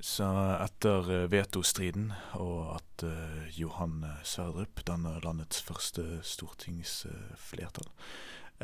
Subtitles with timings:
[0.00, 0.24] Så
[0.64, 2.08] etter eh, vetostriden
[2.40, 7.90] og at uh, Johan Sverdrup danner landets første stortingsflertall,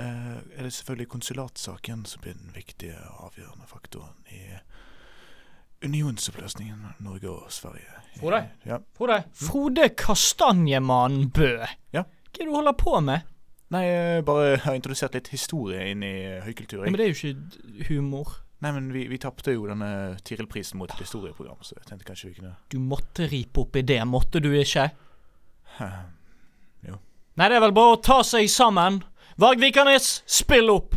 [0.00, 4.56] uh, er det selvfølgelig konsulatsaken som blir den viktige avgjørende faktoren i
[5.84, 8.00] unionsoppløsningen Norge og Sverige.
[8.16, 8.42] Frode?
[8.64, 8.80] Ja.
[8.96, 11.52] Frode, Frode Kastanjemannen Bø.
[11.92, 12.06] Ja.
[12.06, 13.28] Hva er det du holder på med?
[13.74, 16.16] Nei, jeg bare har introdusert litt historie inn i
[16.46, 16.84] høykultur.
[16.84, 18.36] Ja, men det er jo ikke humor.
[18.64, 22.30] Nei, men vi, vi tapte jo denne Tiril-prisen mot et historieprogram, så jeg tenkte kanskje
[22.30, 24.88] vi kunne Du måtte ripe opp i det, måtte du ikke?
[26.86, 27.00] Jo.
[27.36, 29.02] Nei, det er vel bare å ta seg sammen.
[29.40, 30.96] Varg Vikernes, spill opp!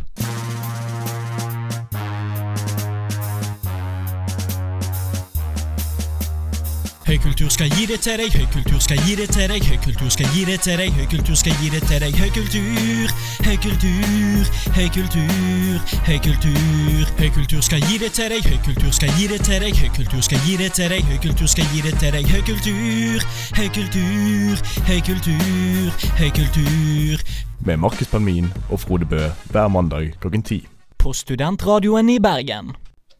[7.10, 10.44] Høykultur skal gi det til deg, høykultur skal gi det til deg, høykultur skal gi
[10.46, 13.14] det til deg, høykultur skal gi det til deg, høykultur,
[13.46, 17.08] høykultur, høykultur, høykultur.
[17.18, 20.54] Høykultur skal gi det til deg, høykultur skal gi det til deg, høykultur skal gi
[20.60, 23.26] det til deg, høykultur skal gi det til deg, høykultur,
[23.58, 27.24] høykultur, høykultur, høykultur.
[27.66, 30.60] Med Markus Palmin og Frode Bø hver mandag klokken ti.
[30.94, 32.70] På Studentradioen i Bergen.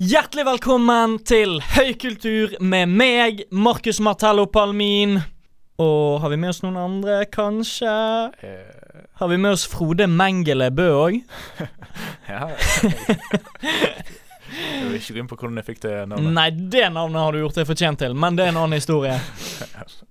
[0.00, 5.18] Hjertelig velkommen til Høykultur med meg, Markus Martello Palmin.
[5.76, 7.92] Og har vi med oss noen andre, kanskje?
[9.20, 11.20] Har vi med oss Frode Mengele Bø òg?
[12.30, 12.46] Ja.
[14.54, 16.32] jeg vil ikke gå inn på hvordan jeg fikk det navnet.
[16.36, 19.16] Nei, det navnet har du gjort deg fortjent til, men det er en annen historie.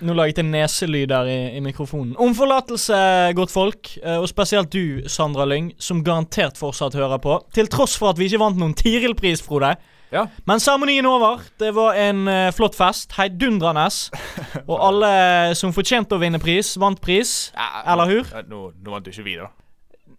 [0.00, 2.14] Nå laget jeg neselyder i, i mikrofonen.
[2.20, 2.96] Om forlatelse,
[3.36, 7.36] godt folk, eh, og spesielt du, Sandra Lyng, som garantert fortsatt hører på.
[7.56, 9.74] Til tross for at vi ikke vant noen Tiril-pris, Frode.
[10.10, 10.24] Ja.
[10.48, 11.44] Men seremonien er over.
[11.60, 13.12] Det var en uh, flott fest.
[13.18, 13.86] Heidundrende.
[14.70, 15.12] Og alle
[15.58, 17.52] som fortjente å vinne pris, vant pris.
[17.84, 18.32] Eller hur?
[18.32, 19.50] Ja, nå, nå vant jo ikke vi, da.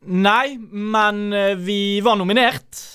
[0.01, 2.87] Nei, men uh, vi var nominert.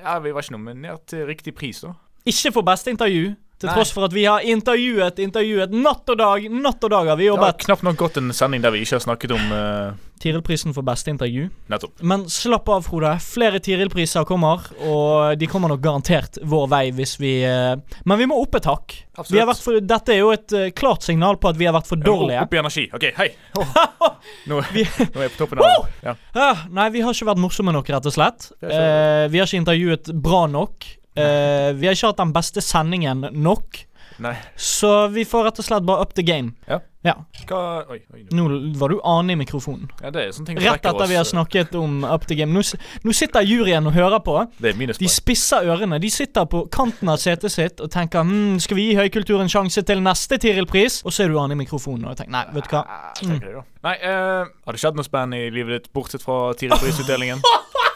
[0.00, 1.96] Ja, Vi var ikke nominert til riktig pris, da.
[2.28, 3.34] Ikke for beste intervju.
[3.60, 3.76] Til Nei.
[3.76, 6.44] tross for at vi har intervjuet, intervjuet natt og dag.
[6.48, 7.42] Natt og dag har vi jobbet.
[7.44, 10.72] Det har knapt nok gått en sending der vi ikke har snakket om uh, Tiril-prisen
[10.72, 11.50] for beste intervju.
[11.68, 12.00] Nettopp.
[12.00, 13.12] Men slapp av, Frode.
[13.20, 17.74] Flere Tiril-priser kommer, og de kommer nok garantert vår vei hvis vi uh...
[18.08, 18.96] Men vi må opp et hakk.
[19.28, 21.76] Vi har vært for, dette er jo et uh, klart signal på at vi har
[21.76, 22.40] vært for dårlige.
[22.44, 22.86] Opp i energi.
[22.96, 23.28] OK, hei.
[24.48, 26.12] Nå, nå er jeg på toppen av ja.
[26.36, 28.48] Ah, nei, vi har ikke vært morsomme nok, rett og slett.
[28.60, 30.88] Ikke- vi har ikke intervjuet bra nok.
[31.18, 33.86] Eh, vi har ikke hatt den beste sendingen nok.
[34.20, 34.36] Nei.
[34.56, 36.52] Så vi får rett og slett bare up the game.
[36.68, 36.80] Ja.
[37.00, 37.14] Ja.
[37.48, 38.02] Hva Oi.
[38.12, 38.42] oi Nå
[38.76, 39.88] var du ane i mikrofonen.
[40.02, 42.52] ja, det er sånne ting Rett etter etter vi har snakket om up the game.
[42.52, 42.60] Nå,
[43.06, 44.34] nå sitter juryen og hører på.
[44.60, 45.96] Det er De spisser ørene.
[46.02, 49.48] De sitter på kanten av setet sitt og tenker hm, Skal vi gi høykultur en
[49.48, 51.00] sjanse til neste Tiril-pris?
[51.06, 52.84] Og så er du ane i mikrofonen og tenker Nei, vet du hva.
[53.16, 53.64] Da.
[53.88, 57.40] Nei, uh, har det skjedd noe spennende i livet ditt, bortsett fra Tiril-prisutdelingen?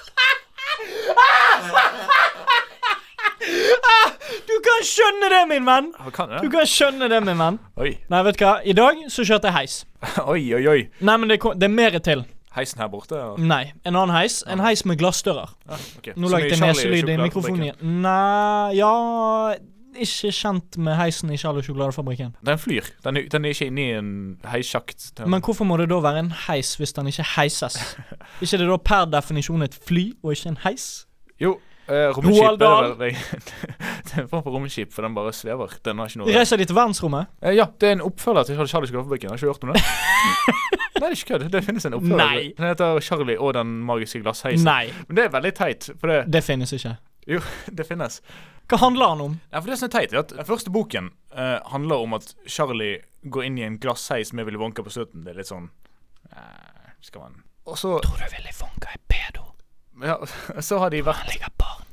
[4.48, 5.90] Du kan skjønne det, min venn!
[6.14, 7.58] Kan Du kan skjønne det, min venn.
[7.80, 8.54] Oi, Nei, vet du hva.
[8.64, 9.80] I dag så kjørte jeg heis.
[10.32, 10.62] oi, oi.
[10.68, 12.24] oi Nei, men det, kom, det er mer til.
[12.54, 13.18] Heisen her borte?
[13.18, 13.38] eller?
[13.38, 14.42] Nei, en annen heis.
[14.50, 15.54] En heis med glassdører.
[15.66, 16.10] Ja, ok.
[16.14, 17.96] Nå laget jeg neselyd i mikrofonen igjen.
[18.04, 18.92] Nei Ja
[19.94, 22.32] Ikke kjent med heisen i Charlie sjokoladefabrikken.
[22.46, 22.86] Den flyr.
[23.02, 24.14] Den er, den er ikke inni en
[24.50, 25.10] heissjakt.
[25.26, 27.78] Men hvorfor må det da være en heis hvis den ikke heises?
[28.42, 30.88] ikke det da per definisjon et fly og ikke en heis?
[31.42, 31.56] Jo,
[31.88, 32.94] romskip Roald Dahl.
[34.04, 35.72] Det er en form for romskip, for den bare svever.
[35.84, 37.30] Den har ikke noe Reiser de til verdensrommet?
[37.42, 39.32] Eh, Ja, det er en oppfølger til Charlie sjokoladefabrikken.
[39.32, 39.82] Har ikke hørt om det?
[40.94, 41.46] Nei, det er ikke kødd.
[41.52, 42.20] Det finnes en oppfølger.
[42.20, 42.44] Nei.
[42.56, 44.64] Den heter Charlie og den magiske glassheisen.
[44.68, 46.94] Nei, Men det er veldig teit, for det, det finnes ikke.
[47.34, 47.40] jo,
[47.80, 48.20] det finnes.
[48.70, 49.34] Hva handler han om?
[49.52, 52.30] Ja, for det som er teit, er at Den første boken uh, handler om at
[52.48, 55.24] Charlie går inn i en glassheis med Willy Wonka på slutten.
[55.26, 55.66] Det er litt sånn
[56.32, 59.23] uh, Skal man Og så Tror du Willy Wonka er pedo?
[60.02, 60.16] Ja,
[60.60, 61.34] Så har de vært.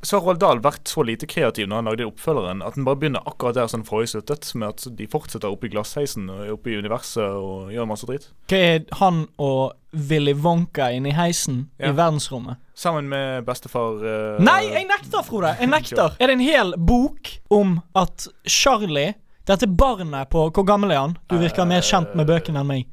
[0.01, 2.97] Så har Roald Dahl vært så lite kreativ når han lagde oppfølgeren, at den bare
[2.97, 6.71] begynner akkurat der som forrige sluttet, med at de fortsetter oppe i glassheisen og oppe
[6.73, 8.25] i universet og gjør masse dritt.
[8.49, 9.75] Hva er han og
[10.09, 11.91] Willy Wonka inne i heisen Ja.
[11.91, 12.57] i verdensrommet?
[12.73, 15.53] Sammen med bestefar uh, Nei, jeg nekter, Frode!
[15.59, 16.15] Jeg nekter.
[16.17, 19.11] Er det en hel bok om at Charlie
[19.45, 21.13] Dette barnet på Hvor gammel er han?
[21.29, 22.87] Du virker mer kjent med bøkene enn meg.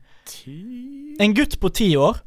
[1.20, 2.20] En gutt på ti år.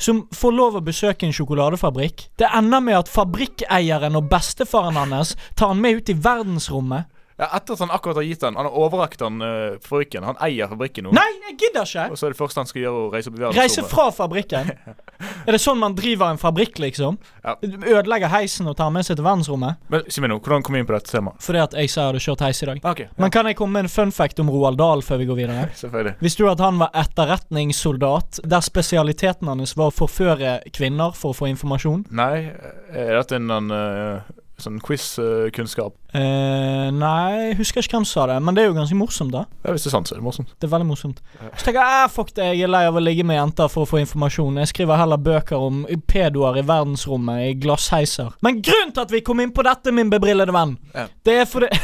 [0.00, 2.30] Som får lov å besøke en sjokoladefabrikk.
[2.40, 7.10] Det ender med at fabrikkeieren og bestefaren hans tar han med ut i verdensrommet.
[7.40, 10.26] Ja, Etter at han akkurat har gitt den Han har overrakt den uh, fabrikken.
[10.28, 11.14] Han eier fabrikken nå.
[11.16, 12.06] Nei, jeg gidder ikke!
[12.12, 13.94] Og så er det første han skal gjøre, å reise opp i Reise verdensrommet.
[13.94, 14.72] fra fabrikken.
[15.20, 17.18] Er det sånn man driver en fabrikk, liksom?
[17.44, 17.52] Ja.
[17.60, 19.80] Ødelegger heisen og tar med seg til verdensrommet?
[19.92, 21.40] Men si meg nå, hvordan kom vi inn på dette temaet?
[21.44, 22.80] Fordi at jeg sa jeg hadde kjørt heis i dag.
[22.88, 25.28] Ok, ja, Men kan jeg komme med en fun fact om Roald Dahl før vi
[25.28, 25.66] går videre?
[25.82, 26.14] selvfølgelig.
[26.24, 31.36] Visste du at han var etterretningssoldat, der spesialiteten hans var å forføre kvinner for å
[31.36, 32.06] få informasjon?
[32.16, 32.50] Nei,
[32.92, 35.94] er dette en uh, Sånn quiz-kunnskap.
[36.12, 39.32] Eh, nei, jeg husker ikke hvem som sa det, men det er jo ganske morsomt,
[39.32, 39.44] da.
[39.64, 40.50] Ja, hvis det er sant, så er det morsomt.
[40.60, 41.22] Det er veldig morsomt.
[41.56, 43.86] Så tenker jeg eh, fuck det, jeg er lei av å ligge med jenter for
[43.86, 44.58] å få informasjon.
[44.60, 48.34] Jeg skriver heller bøker om pedoer i verdensrommet i glassheiser.
[48.44, 51.06] Men grunnen til at vi kom inn på dette, min bebrillede venn, Ja.
[51.24, 51.70] det er fordi.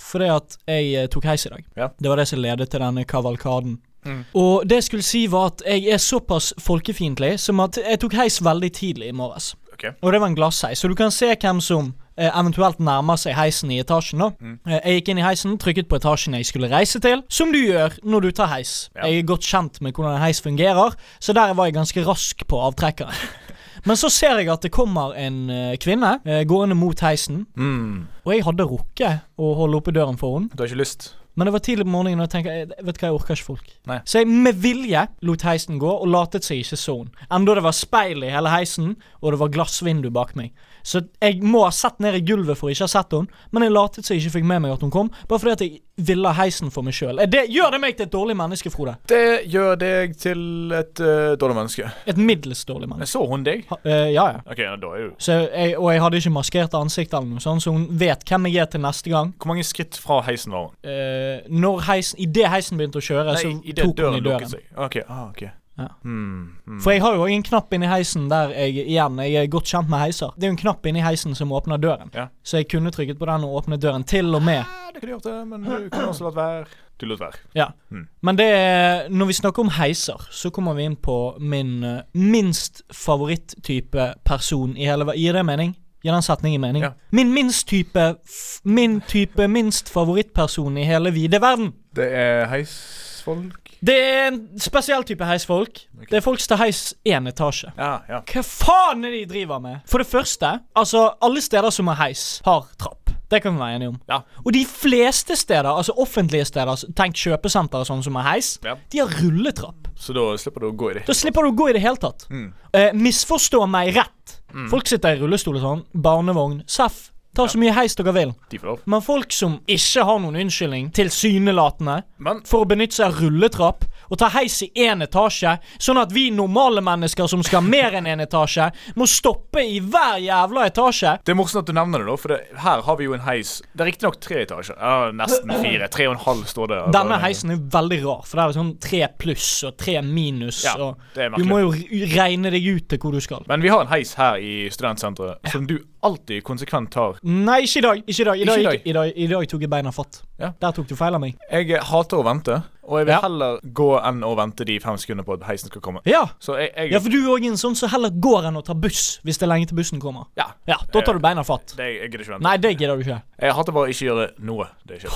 [0.00, 1.64] Fordi at jeg eh, tok heis i dag.
[1.76, 1.90] Ja.
[2.00, 3.78] Det var det som ledet til denne kavalkaden.
[4.06, 4.22] Mm.
[4.40, 8.16] Og det jeg skulle si, var at jeg er såpass folkefiendtlig som at jeg tok
[8.16, 9.50] heis veldig tidlig i morges.
[9.80, 9.94] Ok.
[10.04, 13.32] Og det var en glassheis, så du kan se hvem som eh, eventuelt nærmer seg
[13.34, 14.18] heisen i etasjen.
[14.20, 14.58] da Mm.
[14.68, 17.58] Eh, Jeg gikk inn i heisen, trykket på etasjen jeg skulle reise til, som du
[17.58, 18.90] gjør når du tar heis.
[18.94, 19.06] Ja.
[19.08, 22.46] Jeg er godt kjent med hvordan en heis fungerer, så der var jeg ganske rask
[22.46, 23.14] på avtrekkeren.
[23.86, 28.06] Men så ser jeg at det kommer en eh, kvinne gående mot heisen, Mm.
[28.26, 30.50] og jeg hadde rukket å holde oppe døren for henne.
[30.54, 31.14] Du har ikke lyst?
[31.38, 33.38] Men det var tidlig på morgenen, og jeg tenker, jeg, vet du hva, jeg orker
[33.38, 33.68] ikke folk.
[33.88, 34.00] Nei.
[34.08, 36.96] Så jeg med vilje lot heisen gå, og latet seg ikke så.
[37.30, 40.50] Enda det var speil i hele heisen, og det var glassvindu bak meg.
[40.82, 43.66] Så jeg må ha sett ned i gulvet for ikke å ha sett henne, men
[43.66, 46.30] jeg latet seg ikke fikk med meg at hun kom, bare fordi at jeg ville
[46.32, 47.20] ha heisen for meg sjøl.
[47.50, 48.96] Gjør det meg til et dårlig menneske, Frode?
[49.10, 50.42] Det gjør deg til
[50.76, 51.90] et uh, dårlig menneske.
[52.08, 53.10] Et middels dårlig menneske.
[53.12, 53.66] Så hun deg?
[53.70, 54.40] Ha, uh, ja, ja.
[54.46, 57.44] Ok, ja, da er jo Så jeg, og jeg hadde ikke maskert ansikt eller noe
[57.44, 59.34] sånt, så hun vet hvem jeg er til neste gang.
[59.36, 60.76] Hvor mange skritt fra heisen var hun?
[60.86, 64.68] Uh, når heisen Idet heisen begynte å kjøre, så tok hun i døren lukket seg.
[64.76, 65.48] Ok, ah, ok.
[65.80, 65.88] Ja.
[66.04, 66.80] Mm, mm.
[66.84, 69.90] For jeg har jo en knapp inni heisen der jeg igjen Jeg er godt kjent
[69.90, 70.34] med heiser.
[70.36, 72.12] Det er jo en knapp inni heisen som åpner døren.
[72.14, 72.28] Ja.
[72.44, 74.62] Så jeg kunne trykket på den og åpnet døren, til og med.
[74.62, 76.64] Ja, det kunne gjort det, men du kunne også latt være.
[77.00, 77.40] Du lot være.
[77.56, 77.66] Ja.
[77.90, 78.08] Mm.
[78.22, 82.02] Men det er Når vi snakker om heiser, så kommer vi inn på min eh,
[82.12, 85.20] minst favoritttype person i hele verden.
[85.20, 85.76] Gir det mening?
[86.04, 86.84] Gir den setningen mening?
[86.84, 86.90] Ja.
[87.12, 91.72] Min minst type f Min type minst favorittperson i hele vide verden.
[91.96, 93.69] Det er heisfolk.
[93.82, 95.78] Det er en spesiell type heisfolk.
[95.96, 96.06] Okay.
[96.10, 97.70] Det er folk som tar heis én etasje.
[97.78, 98.18] Ja, ja.
[98.28, 99.80] Hva faen er det de driver med?
[99.88, 102.96] For det første, altså alle steder som har heis, har trapp.
[103.30, 103.98] Det kan vi være enige om.
[104.10, 104.18] Ja.
[104.44, 108.58] Og de fleste steder, altså offentlige steder, altså, tenk kjøpesenter og sånn som har heis,
[108.66, 108.74] Ja.
[108.90, 109.86] de har rulletrapp.
[109.96, 111.06] Så da slipper du å gå i det.
[111.06, 112.26] Da slipper du å gå i det hele tatt.
[112.28, 112.52] Mm.
[112.74, 114.40] Eh, misforstå meg rett.
[114.68, 117.12] Folk sitter i rullestol og sånn, barnevogn, seff.
[117.40, 118.34] Ta så mye heis dere vil.
[118.52, 118.82] De får lov.
[118.90, 123.86] Men folk som ikke har noen unnskyldning, tilsynelatende, Men for å benytte seg av rulletrapp
[124.10, 128.08] og ta heis i én etasje, sånn at vi normale mennesker som skal mer enn
[128.10, 128.66] én etasje,
[128.98, 131.12] må stoppe i hver jævla etasje.
[131.24, 133.22] det er morsomt at du nevner det, da, for det, her har vi jo en
[133.28, 133.52] heis.
[133.72, 134.76] Det er riktignok tre etasjer.
[134.80, 135.88] Ja, nesten fire.
[135.94, 136.80] Tre og en halv står det.
[136.96, 139.96] Denne heisen er jo veldig rar, for det er jo sånn tre pluss og tre
[140.02, 140.64] minus.
[140.66, 143.46] Ja, og det er du må jo re- regne deg ut til hvor du skal.
[143.46, 147.18] Men vi har en heis her i studentsenteret som du alltid konsekvent tar.
[147.22, 148.02] Nei, ikke i dag.
[148.06, 148.40] Ikke i dag.
[148.40, 150.22] I dag, i dag, i dag tok jeg beina fatt.
[150.40, 150.52] Ja.
[150.60, 151.36] Der tok du feil av meg.
[151.50, 153.20] Jeg hater å vente, og jeg vil Ja.
[153.22, 156.00] heller gå enn å vente de fem sekundene på at heisen skal komme.
[156.10, 158.58] Ja, Så jeg, jeg ja for du er òg en sånn som heller går enn
[158.58, 160.26] å ta buss hvis det er lenge til bussen kommer.
[160.36, 160.50] Ja.
[160.66, 161.74] Ja, Da tar du beina fatt.
[161.76, 162.42] Det, jeg gidder ikke vente.
[162.48, 163.20] Nei, det gidder du ikke.
[163.40, 164.66] Jeg hater bare ikke gjøre noe.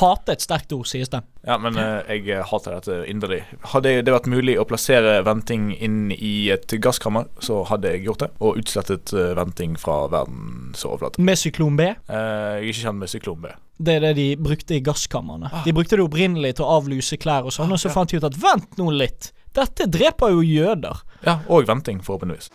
[0.01, 1.21] Hate et sterkt ord, sies det.
[1.45, 3.43] Ja, men eh, jeg eh, hater dette inderlig.
[3.75, 8.23] Hadde det vært mulig å plassere venting inn i et gasskammer, så hadde jeg gjort
[8.25, 8.31] det.
[8.41, 11.21] Og utslettet eh, venting fra verdens overflate.
[11.21, 11.91] Med syklon B.
[11.91, 13.53] Jeg er ikke kjent med syklon B.
[13.77, 15.51] Det er det de brukte i gasskamrene.
[15.65, 18.27] De brukte det opprinnelig til å avluse klær og sånn, og så fant de ut
[18.29, 19.33] at vent nå litt.
[19.55, 21.03] Dette dreper jo jøder.
[21.27, 22.51] Ja, og venting, forhåpentligvis.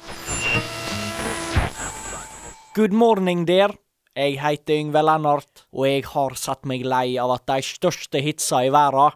[2.75, 3.75] Good morning, der.
[4.15, 8.63] Jeg heter Yngve Lennart, og jeg har sett meg lei av at de største hitsa
[8.67, 9.15] i verden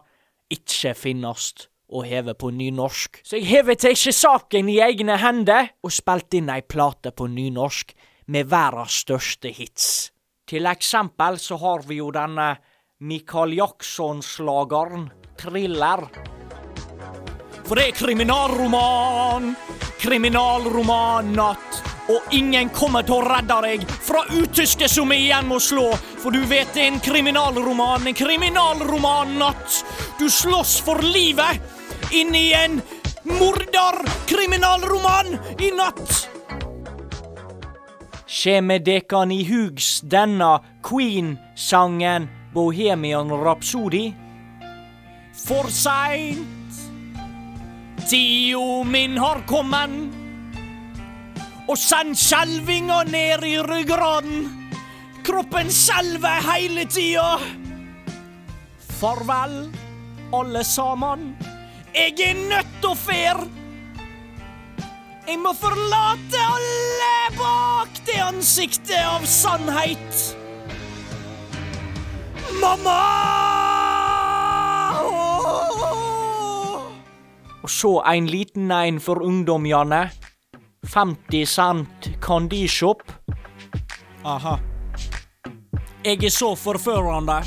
[0.52, 1.52] ikke finnes
[1.88, 3.20] å heve på nynorsk.
[3.24, 7.28] Så jeg hever til ikke saken i egne hender og spilte inn ei plate på
[7.32, 7.92] nynorsk
[8.32, 10.13] med verdens største hits.
[10.44, 12.50] Til eksempel så har vi jo denne
[13.08, 15.06] Michael Jackson-slageren
[15.40, 16.04] Thriller.
[17.64, 19.56] For det er kriminalroman,
[20.02, 21.80] kriminalroman-natt.
[22.12, 25.96] Og ingen kommer til å redde deg fra utyske som igjen må slå.
[26.20, 29.80] For du vet det er en kriminalroman, en kriminalroman-natt.
[30.20, 31.56] Du slåss for livet
[32.12, 32.84] inn i en
[33.32, 36.33] morder-kriminalroman i natt.
[38.34, 44.08] Kjeme dekan i hugs denne Queen-sangen Bohemian Rhapsody?
[45.38, 46.80] For seint.
[48.10, 49.94] Tida min har kommet.
[51.70, 54.50] Og send skjelvinga ned i ryggraden.
[55.22, 57.38] Kroppen skjelver hele tida.
[58.98, 59.60] Farvel,
[60.34, 61.36] alle sammen.
[61.94, 63.46] Jeg er nødt å fer.
[65.24, 70.18] Jeg må forlate alle bak det ansiktet av sannhet.
[72.60, 72.98] Mamma!
[77.64, 80.10] Og så en liten ein for ungdom, Janne.
[80.92, 83.00] 50 cent Candyshop.
[84.28, 84.58] Aha.
[86.04, 87.40] Jeg er så forførende.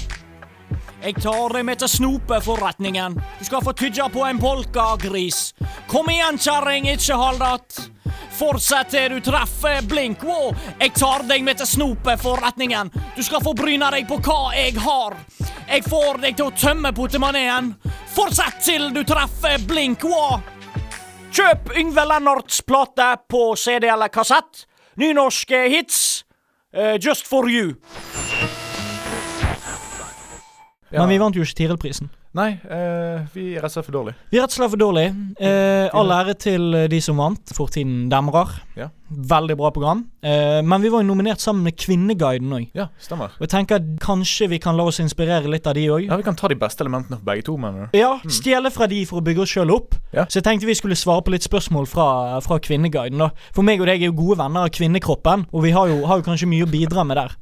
[1.07, 3.13] Jeg tar deg med til snopeforretningen.
[3.39, 5.53] Du skal få tygge på en polkagris.
[5.87, 7.77] Kom igjen, kjerring, ikke hold att.
[8.35, 10.25] Fortsett til du treffer blink.
[10.27, 10.51] Wow.
[10.81, 12.91] Jeg tar deg med til snopeforretningen.
[13.15, 15.15] Du skal få bryne deg på hva jeg har.
[15.69, 17.71] Jeg får deg til å tømme potemaneen.
[18.11, 20.03] Fortsett til du treffer blink.
[20.03, 20.43] Wow.
[21.31, 24.67] Kjøp Yngve Lennarts plate på CD eller kassett.
[24.99, 26.25] Nynorske hits.
[26.75, 27.77] Uh, just for you.
[30.91, 31.01] Ja.
[31.03, 32.09] Men vi vant jo ikke Tiril-prisen.
[32.37, 34.15] Nei, eh, vi er rett og slett for dårlige.
[34.29, 35.13] Vi er rett og slett for dårlige.
[35.41, 37.41] Eh, all ære til eh, de som vant.
[37.55, 38.51] Fortiden demrer.
[38.77, 38.89] Ja.
[39.09, 40.03] Veldig bra program.
[40.21, 42.67] Eh, men vi var jo nominert sammen med Kvinneguiden òg.
[42.77, 43.33] Ja, stemmer.
[43.39, 46.05] Og jeg tenker at kanskje vi kan la oss inspirere litt av de òg.
[46.07, 47.97] Ja, Vi kan ta de beste elementene for begge to, mener du?
[47.97, 49.95] Ja, stjele fra de for å bygge oss sjøl opp.
[50.13, 50.27] Ja.
[50.27, 52.09] Så jeg tenkte vi skulle svare på litt spørsmål fra,
[52.45, 53.17] fra Kvinneguiden.
[53.17, 56.05] da For meg og deg er jo gode venner av Kvinnekroppen, og vi har jo,
[56.05, 57.33] har jo kanskje mye å bidra med der.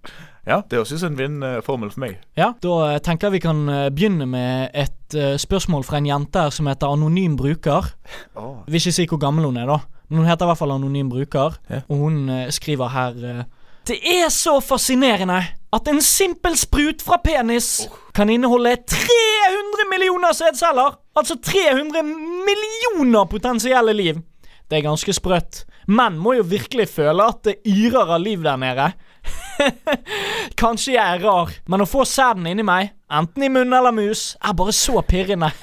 [0.45, 2.19] Ja, Det høres ut som en vinn-formel for meg.
[2.37, 6.05] Ja, Da eh, tenker jeg vi kan eh, begynne med et eh, spørsmål fra en
[6.05, 7.89] jente her som heter Anonym bruker.
[8.37, 8.61] Oh.
[8.67, 9.79] Vil ikke si hvor gammel hun er, da.
[10.09, 11.57] Men hun heter i hvert fall Anonym bruker.
[11.69, 11.81] Ja.
[11.89, 13.45] Og hun skriver her
[13.85, 15.41] Det er så fascinerende
[15.75, 20.93] at en simpel sprut fra penis kan inneholde 300 millioner sædceller!
[21.17, 22.03] Altså 300
[22.45, 24.21] millioner potensielle liv!
[24.69, 25.65] Det er ganske sprøtt.
[25.85, 28.87] Menn må jo virkelig føle at det yrer av liv der nede.
[30.61, 34.33] Kanskje jeg er rar, men å få sæden inni meg, enten i munn eller mus,
[34.43, 35.51] er bare så pirrende.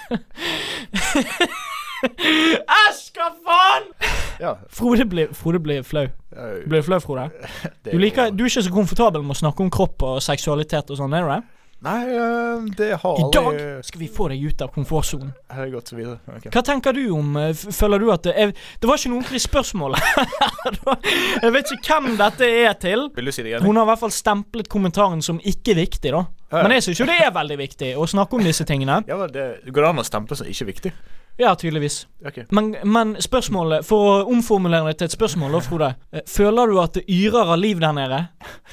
[2.03, 3.85] Æsj, hva faen!
[4.43, 6.09] Ja, Frode blir, Frode blir flau.
[6.67, 7.29] Blir du flau, Frode?
[7.87, 10.91] Du, liker, er- du er ikke så komfortabel med å snakke om kropp og seksualitet
[10.91, 11.41] og sånn, er du det?
[11.83, 15.33] Nei, eh, det har I dag skal vi få deg ut av komfortsonen.
[15.51, 16.19] Har jeg godt så videre?
[16.31, 16.45] Ok.
[16.55, 19.43] Hva tenker du om eh, Føler du at det er Det var ikke noe ordentlig
[19.43, 19.97] spørsmål.
[21.43, 23.09] Jeg vet ikke hvem dette er til.
[23.17, 23.67] Vil du si det igjen?
[23.67, 26.23] Hun har i hvert fall stemplet kommentaren som ikke viktig, da.
[26.53, 26.63] Ja, ja.
[26.63, 29.01] Men jeg syns jo det er veldig viktig å snakke om disse tingene.
[29.09, 30.93] Ja, det går an å stemple som ikke viktig.
[31.41, 32.07] Ja, tydeligvis.
[32.27, 32.45] Okay.
[32.51, 35.89] Men, men spørsmålet, for å omformulere det til et spørsmål, da, Frode.
[36.13, 38.19] eh, Føler du at det yrer av liv der nede?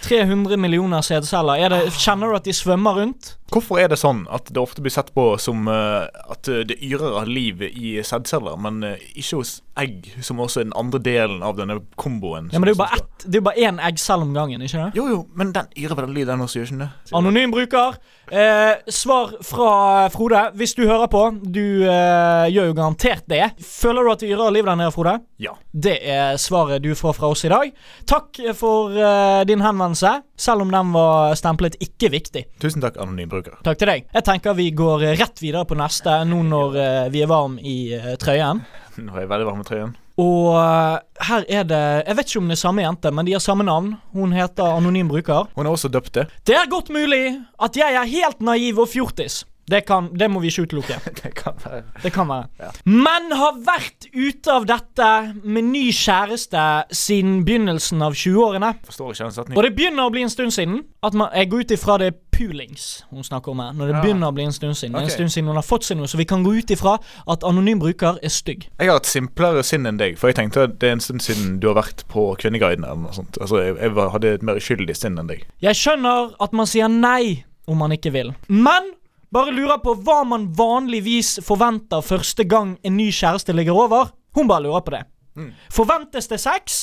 [0.06, 1.63] 300 millioner sædceller.
[1.63, 3.32] Er Kjenner du at de svømmer rundt?
[3.50, 6.78] Hvorfor er det sånn at det ofte blir sett på som eh, at eh, det
[6.84, 8.84] yrer av liv i sædceller, men
[9.16, 12.51] ikke hos egg, som også er den andre delen av denne komboen?
[12.53, 14.62] Ja, men Det er jo bare ett Det er jo bare én eggcelle om gangen,
[14.63, 15.00] ikke det?
[15.00, 16.89] Jo, jo, men den yrer veldig, den også, gjør ikke det?
[17.19, 17.98] Anonym bruker.
[18.29, 19.71] Eh, svar fra
[20.13, 21.24] Frode, hvis du hører på.
[21.43, 23.41] Du eh, gjør jo garantert det.
[23.65, 25.17] Føler du at det yrer liv der nede, Frode?
[25.41, 25.55] Ja.
[25.71, 27.71] Det er svaret du får fra oss i dag.
[28.09, 32.45] Takk for eh, din henvendelse, selv om den var stemplet ikke viktig.
[32.62, 33.59] Tusen takk, anonym bruker.
[33.65, 34.07] Takk til deg.
[34.13, 37.79] Jeg tenker vi går rett videre på neste, nå når eh, vi er varm i
[37.98, 38.63] eh, trøyen.
[39.00, 39.95] Nå er jeg veldig varm i trøyen.
[40.19, 40.95] Og eh,
[41.29, 43.63] her er det Jeg vet ikke om det er samme jente, men de har samme
[43.67, 43.93] navn.
[44.15, 45.47] Hun heter Anonym bruker.
[45.55, 46.25] Hun er også døpt det.
[46.47, 49.43] Det er godt mulig at jeg er helt naiv og fjortis.
[49.69, 50.97] Det, kan, det må vi ikke utelukke.
[51.23, 52.47] Det kan være Det kan være.
[52.59, 52.69] Ja.
[52.85, 55.09] Men har vært ute av dette
[55.43, 56.63] med ny kjæreste
[56.95, 58.73] siden begynnelsen av 20-årene.
[58.88, 60.81] Forstår ikke den Og det begynner å bli en stund siden.
[61.03, 63.73] At man, Jeg går ut ifra det pulings hun snakker om her.
[63.73, 64.01] Når det Ja.
[64.01, 64.95] begynner å bli en stund siden.
[64.95, 66.97] Er En stund siden hun har fått seg noe, så vi kan gå ut ifra
[67.27, 68.67] at anonym bruker er stygg.
[68.79, 71.21] Jeg har et simplere sinn enn deg, for jeg tenkte at det er en stund
[71.21, 73.38] siden du har vært på Kvinneguiden eller noe sånt.
[73.41, 75.45] Altså, jeg, jeg hadde et mer uskyldig sinn enn deg.
[75.61, 78.33] Jeg skjønner at man sier nei om man ikke vil.
[78.47, 78.93] Men
[79.33, 84.13] bare lurer på hva man vanligvis forventer første gang en ny kjæreste ligger over.
[84.36, 85.03] Hun bare lurer på det.
[85.38, 85.51] Mm.
[85.74, 86.79] Forventes det sex?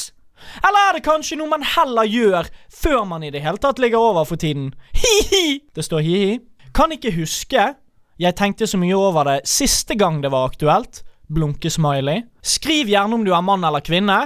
[0.62, 4.02] Eller er det kanskje noe man heller gjør før man i det hele tatt ligger
[4.12, 4.70] over for tiden?
[4.94, 5.58] Hi-hi!
[5.74, 6.38] Det står hi-hi.
[6.76, 7.72] Kan ikke huske.
[8.20, 11.02] Jeg tenkte så mye over det siste gang det var aktuelt.
[11.32, 12.22] Blunkesmiley.
[12.46, 14.20] Skriv gjerne om du er mann eller kvinne.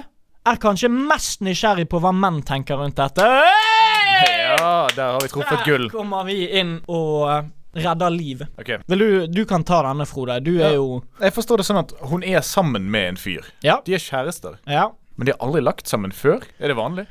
[0.47, 3.25] Er kanskje mest nysgjerrig på hva menn tenker rundt dette.
[3.25, 4.37] Hey!
[4.61, 5.87] Ja, der har vi truffet gull.
[5.89, 8.43] Der kommer vi inn og eh, redder liv.
[8.59, 8.79] Okay.
[8.89, 10.41] Du, du kan ta denne, Frode.
[10.45, 10.75] Du er Ja.
[10.75, 13.45] jo Jeg forstår det sånn at hun er sammen med en fyr.
[13.63, 13.81] Ja.
[13.85, 14.59] De er kjærester.
[14.67, 14.91] Ja.
[15.17, 16.43] Men de har aldri lagt sammen før?
[16.59, 17.07] Er det vanlig?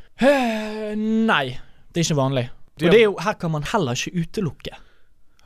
[1.29, 1.59] Nei,
[1.93, 2.49] det er ikke vanlig.
[2.79, 4.75] De Og har- er jo, her kan man heller ikke utelukke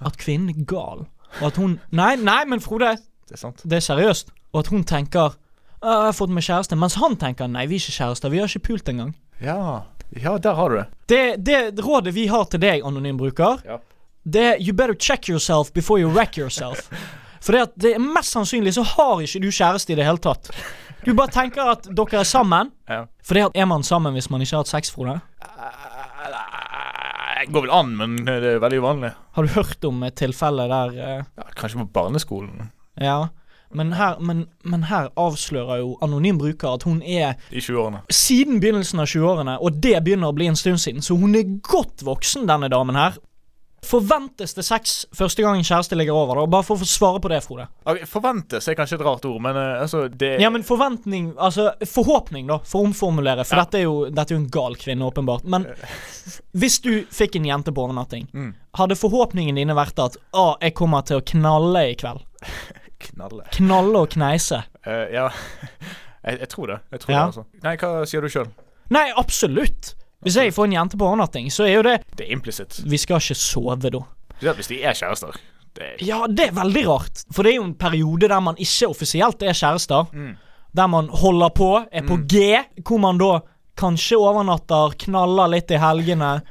[0.06, 1.08] at kvinnen er gal.
[1.42, 3.62] Og at hun Nei, nei, men Frode, Det er sant.
[3.68, 4.30] det er seriøst.
[4.54, 5.36] Og at hun tenker
[5.84, 8.30] 'Jeg har fått meg kjæreste', mens han tenker 'Nei, vi er ikke kjærester.
[8.30, 9.14] Vi har ikke pult engang'.
[9.42, 9.82] Ja,
[10.16, 10.88] ja der har du det.
[11.08, 13.78] Det, det rådet vi har til deg, anonym bruker, Ja.
[14.26, 16.90] Det er 'You better check yourself before you wreck yourself'.
[17.44, 20.18] For det, at det er mest sannsynlig så har ikke du kjæreste i det hele
[20.18, 20.48] tatt.
[21.06, 22.72] Du bare tenker at dere er sammen.
[22.88, 23.02] Ja.
[23.24, 25.20] For det at er man sammen hvis man ikke har hatt sex, Frode?
[27.44, 29.12] Det går vel an, men det er veldig uvanlig.
[29.36, 32.70] Har du hørt om et tilfelle der eh, Ja, kanskje på barneskolen.
[33.02, 33.26] Ja.
[33.74, 38.04] Men her, men, men her avslører jo anonym bruker at hun er I 20-årene.
[38.14, 41.58] siden begynnelsen av 20-årene, og det begynner å bli en stund siden, så hun er
[41.66, 43.18] godt voksen, denne damen her.
[43.84, 46.46] Forventes det sex første gang kjæreste ligger over, da?
[46.54, 47.66] Bare for å få svare på det, Frode.
[47.86, 51.70] Okay, Forventes er kanskje et rart ord, men uh, altså det Ja, men forventning Altså,
[51.86, 53.46] forhåpning, da, for å omformulere.
[53.46, 53.66] For Ja.
[53.66, 55.44] dette, er jo, dette er jo en gal kvinne, åpenbart.
[55.46, 55.68] Men
[56.60, 58.54] hvis du fikk en jente på overnatting, Mm.
[58.80, 62.24] hadde forhåpningene dine vært at Å, jeg kommer til å knalle i kveld?
[63.04, 63.44] Knalle.
[63.52, 64.62] Knalle og kneise?
[64.88, 65.26] Uh, ja,
[66.26, 66.80] jeg, jeg tror det.
[66.96, 67.20] Jeg tror Ja.
[67.20, 67.46] det, altså.
[67.64, 68.48] Nei, hva sier du sjøl?
[68.94, 69.94] Nei, absolutt.
[70.24, 72.80] Hvis jeg får en jente på overnatting, så er jo det Det er implisitt.
[72.88, 74.04] Vi skal ikke sove, da.
[74.44, 75.36] Hvis de er kjærester.
[75.74, 77.24] Det er Ja, det er veldig rart.
[77.34, 80.10] For det er jo en periode der man ikke offisielt er kjærester.
[80.14, 80.36] Mm.
[80.74, 83.40] Der man holder på, er på G, hvor man da
[83.78, 86.42] kanskje overnatter, knaller litt i helgene.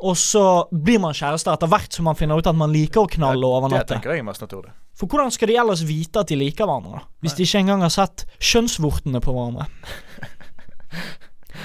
[0.00, 3.10] Og så blir man kjærester etter hvert som man finner ut at man liker å
[3.10, 4.72] knalle og Det tenker jeg er mest naturlig.
[4.96, 7.08] For hvordan skal de ellers vite at de liker hverandre, da?
[7.24, 9.68] Hvis de ikke engang har sett kjønnsvortene på hverandre.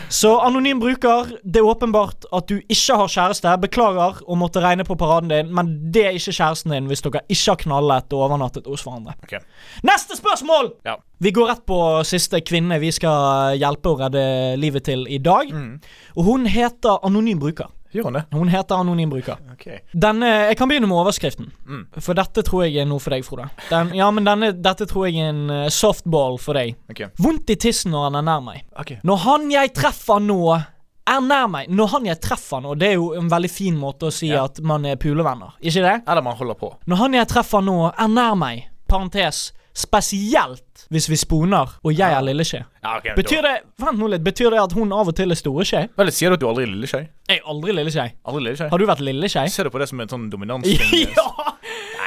[0.10, 3.54] Så anonym bruker, det er åpenbart at du ikke har kjæreste.
[3.64, 7.24] Beklager å måtte regne på paraden din, men det er ikke kjæresten din hvis dere
[7.26, 9.16] ikke har knallet og overnattet hos hverandre.
[9.26, 9.42] Okay.
[9.88, 10.76] Neste spørsmål!
[10.86, 11.00] Ja.
[11.24, 14.26] Vi går rett på siste kvinne vi skal hjelpe å redde
[14.62, 15.50] livet til i dag.
[15.50, 15.80] Mm.
[16.20, 17.72] Og hun heter anonym bruker.
[17.96, 18.24] Gjør hun det?
[18.36, 19.40] Hun heter anonym bruker.
[19.56, 19.80] Okay.
[19.96, 21.50] Denne, jeg kan begynne med overskriften.
[21.66, 21.84] Mm.
[22.04, 23.48] For dette tror jeg er noe for deg, Frode.
[23.72, 26.76] Den, ja, men denne, dette tror jeg er en eh, softball for deg.
[26.92, 27.10] Okay.
[27.24, 28.64] Vondt i tissen når han er nær meg.
[28.84, 29.00] Okay.
[29.08, 30.40] Når han jeg treffer nå,
[31.06, 31.70] er nær meg.
[31.70, 34.46] Når han jeg treffer nå, det er jo en veldig fin måte å si Ja.
[34.50, 35.54] at man er pulevenner.
[35.62, 35.96] Ikke det?
[36.08, 36.72] Eller man holder på.
[36.90, 38.66] Når han jeg treffer nå, er nær meg.
[38.90, 39.52] Parentes.
[39.76, 42.62] Spesielt hvis vi sponer, og jeg er lilleskje.
[42.84, 44.24] Ja, okay, Betyr det Vent nå litt.
[44.26, 45.86] Betyr det at hun av og til er store skje?
[45.98, 47.04] Vel, sier du at du aldri er lille skje?
[47.30, 48.08] Jeg er aldri lilleskje.
[48.30, 48.70] Aldri lille skje?
[48.72, 49.46] Har du vært lilleskje?
[49.54, 51.12] Ser du på det som en sånn dominansting?
[51.18, 51.30] ja!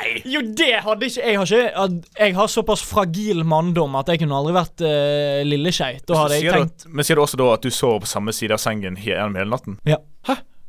[0.28, 4.38] Jo, det hadde ikke Jeg har ikke Jeg har såpass fragil manndom at jeg kunne
[4.38, 5.99] aldri vært uh, lilleskei.
[6.08, 8.35] Da hadde jeg tenkt at, men sier du også da at du sover på samme
[8.37, 9.78] side av sengen gjennom hele natten?
[9.88, 10.00] Ja.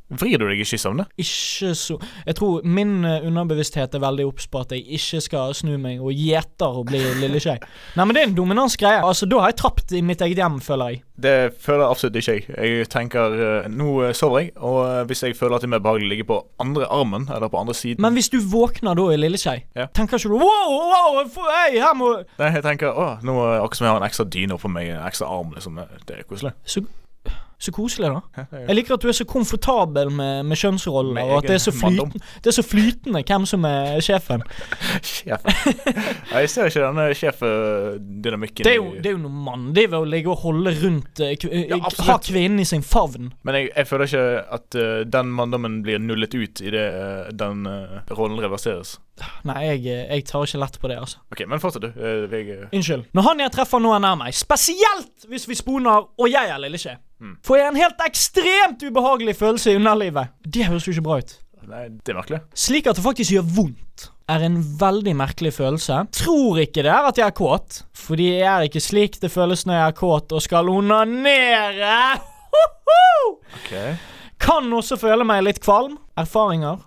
[0.10, 1.06] Vrir du deg ikke i søvne?
[1.22, 5.54] ikke så Jeg tror min eh, underbevissthet er veldig obs på at jeg ikke skal
[5.54, 7.58] snu meg og gjeter og bli lille lilleskei.
[7.98, 9.04] Nei, men det er en dominansgreie.
[9.06, 11.04] Altså, da har jeg tapt i mitt eget hjem, føler jeg.
[11.20, 12.46] Det føler jeg absolutt ikke jeg.
[12.80, 15.84] Jeg tenker eh, Nå eh, sover jeg, og hvis jeg føler at det er mer
[15.86, 19.06] behagelig å ligge på andre armen, eller på andre siden Men hvis du våkner da
[19.10, 19.86] i lille lilleskei, Ja.
[19.94, 21.20] tenker ikke du Wow, wow,
[21.52, 24.08] hei, her må Nei, jeg tenker å, nå er det akkurat som jeg har en
[24.10, 25.78] ekstra dyne oppå meg, en ekstra arm, liksom.
[26.08, 26.54] Det er koselig.
[26.66, 26.82] Så,
[27.60, 28.46] så koselig, da.
[28.56, 31.74] Jeg liker at du er så komfortabel med, med kjønnsroller, og at det er, så
[31.76, 34.46] flytende, det er så flytende hvem som er sjefen.
[35.12, 35.82] sjefen.
[36.32, 40.08] Jeg ser ikke denne sjefdynamikken Det er jo, det er jo noe mandig ved å
[40.08, 42.00] ligge og holde rundt eh, Ja, eh.
[42.08, 43.34] Ha kvinnen i sin favn.
[43.44, 44.26] Men jeg, jeg føler ikke
[44.60, 44.88] at uh,
[45.20, 48.98] den manndommen blir nullet ut idet uh, den uh, rollen reverseres.
[49.48, 51.22] Nei, jeg, eh, jeg tar ikke lett på det, altså.
[51.34, 52.00] OK, men fortsett, du.
[52.00, 53.10] Eh, jeg, eh, Unnskyld.
[53.16, 56.62] Når han jeg treffer nå er nær meg, spesielt hvis vi sponer og jeg er
[56.62, 57.36] lilleskje, Mm.
[57.44, 60.30] får jeg en helt ekstremt ubehagelig følelse i underlivet.
[60.46, 61.34] Det høres jo ikke bra ut.
[61.70, 62.40] nei, det er merkelig.
[62.56, 66.00] Slik at det faktisk gjør vondt, er en veldig merkelig følelse.
[66.16, 69.66] Tror ikke det er at jeg er kåt, fordi jeg er ikke slik det føles
[69.68, 72.00] når jeg er kåt og skal onanere.
[72.54, 73.36] Hoho!
[73.60, 73.74] OK.
[74.40, 75.98] Kan også føle meg litt kvalm.
[76.18, 76.82] Erfaringer.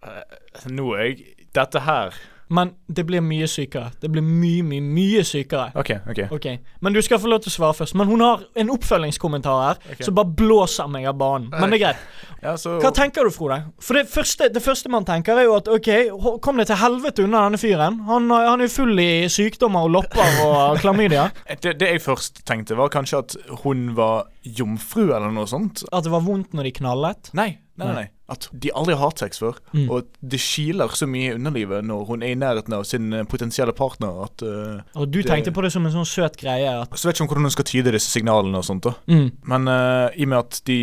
[0.72, 2.14] Nå er jeg Dette her
[2.52, 3.94] Men det blir mye sykere.
[4.02, 5.70] Det blir mye, mye, mye sykere.
[5.80, 5.90] OK.
[6.12, 6.46] ok Ok,
[6.84, 7.94] Men du skal få lov til å svare først.
[7.96, 10.02] Men hun har en oppfølgingskommentar her Ok.
[10.04, 11.48] som bare blåser meg av banen.
[11.54, 12.02] Men det er greit.
[12.42, 13.60] Ja, så Hva tenker du, Frode?
[13.80, 16.76] For det første, det første man tenker, er jo at OK, ho- kom det til
[16.82, 18.00] helvete unna denne fyren.
[18.10, 21.30] Han, har- han er full i sykdommer og lopper og klamydia.
[21.62, 25.84] det, det jeg først tenkte, var kanskje at hun var jomfru, eller noe sånt.
[25.92, 27.30] At det var vondt når de knallet.
[27.38, 27.94] Nei, nei, nei.
[28.02, 28.08] nei.
[28.32, 29.58] At de aldri har hatt sex før.
[29.76, 29.86] Mm.
[29.92, 33.26] Og det kiler så mye i underlivet når hun er i nærheten av sin eh,
[33.28, 36.70] potensielle partner at uh, Og du Det- tenkte på det som en sånn søt greie.
[36.82, 38.82] At, Så vet ikke om hvordan hun skal tyde disse signalene og sånt.
[38.88, 39.28] da mm.
[39.52, 40.78] Men uh, i og med at de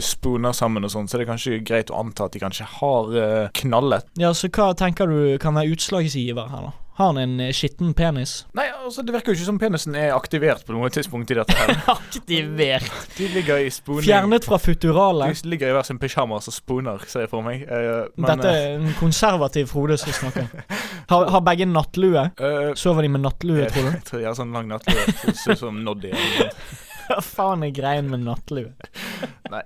[0.00, 3.10] spooner sammen og sånn, så er det kanskje greit å anta at de kanskje har
[3.16, 4.06] uh, knallet.
[4.20, 6.72] Ja, så hva tenker du kan være utslagsgiver her, da?
[6.94, 8.42] Har han en eh, skitten penis?
[8.52, 11.54] Nei, altså det virker jo ikke som penisen er aktivert på noe tidspunkt i dette
[11.56, 11.72] her.
[11.94, 12.90] Aktivert.
[13.16, 14.04] De ligger i spooning.
[14.04, 15.32] Fjernet fra futuralet.
[15.40, 17.64] De ligger i hver sin pysjamas og spooner, ser jeg for meg.
[17.64, 20.52] Eh, men, Dette er en konservativ Frode som snakker.
[21.08, 22.26] Har, har begge nattlue?
[22.44, 23.92] eh, Sover de med nattlue, tror du?
[23.96, 25.16] Jeg tror de har sånn lang nattlue.
[25.32, 26.12] Ser ut som Noddy.
[27.08, 28.68] Hva faen er greien med nattlue?
[29.52, 29.64] Nei.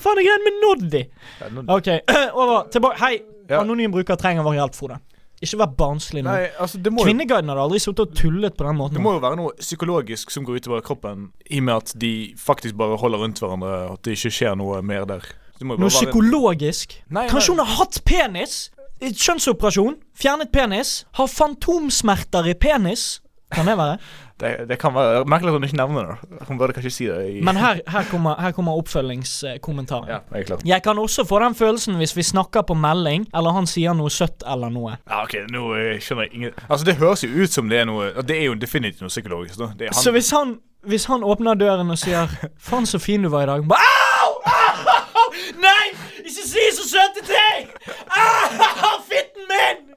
[0.00, 1.04] faen er greien med Noddy?
[1.44, 1.68] Ja, Noddy.
[1.76, 1.92] OK,
[2.40, 2.58] over.
[2.72, 3.00] Tilbake.
[3.04, 3.14] Hei,
[3.50, 3.58] Ja.
[3.60, 4.96] anonym bruker trenger vår hjelp, Frode.
[5.42, 6.30] Ikke vær barnslig nå.
[6.30, 8.98] Nei, altså må, Kvinneguiden hadde aldri sittet og tullet på den måten.
[8.98, 12.12] det må jo være noe psykologisk som går utover kroppen, i og med at de
[12.38, 15.26] faktisk bare holder rundt hverandre, at det ikke skjer noe mer der.
[15.62, 16.94] Noe psykologisk.
[17.10, 18.70] Nei, Kanskje hun har hatt penis?
[19.02, 23.18] Kjønnsoperasjon, fjernet penis, har fantomsmerter i penis.
[23.52, 23.98] Kan det være?
[24.42, 26.40] Det, det kan være Merkelig at hun ikke nevner det.
[26.48, 27.18] Hun burde kanskje si det.
[27.30, 30.08] I, Men her, her kommer, her kommer oppfølgingskommentaren.
[30.08, 30.58] Ja, jeg.
[30.66, 34.10] Jeg kan også få den følelsen hvis vi snakker på melding, eller han sier noe
[34.10, 34.96] søtt eller noe.
[35.06, 37.88] Ja, ok, nå eh, skjønner jeg ingen Altså, det høres jo ut som det er
[37.88, 39.58] noe Det er jo definitivt noe psykologisk.
[39.60, 39.70] Da.
[39.78, 42.26] Det er han, Så hvis han, hvis han åpner døren og sier
[42.58, 44.32] 'Faen, så fin du var i dag' Ba, Au!
[44.44, 45.32] Au!
[45.62, 45.86] Nei!
[46.26, 47.70] Ikke si så søte ting!
[48.10, 48.98] Au!
[49.06, 49.91] Fitten min!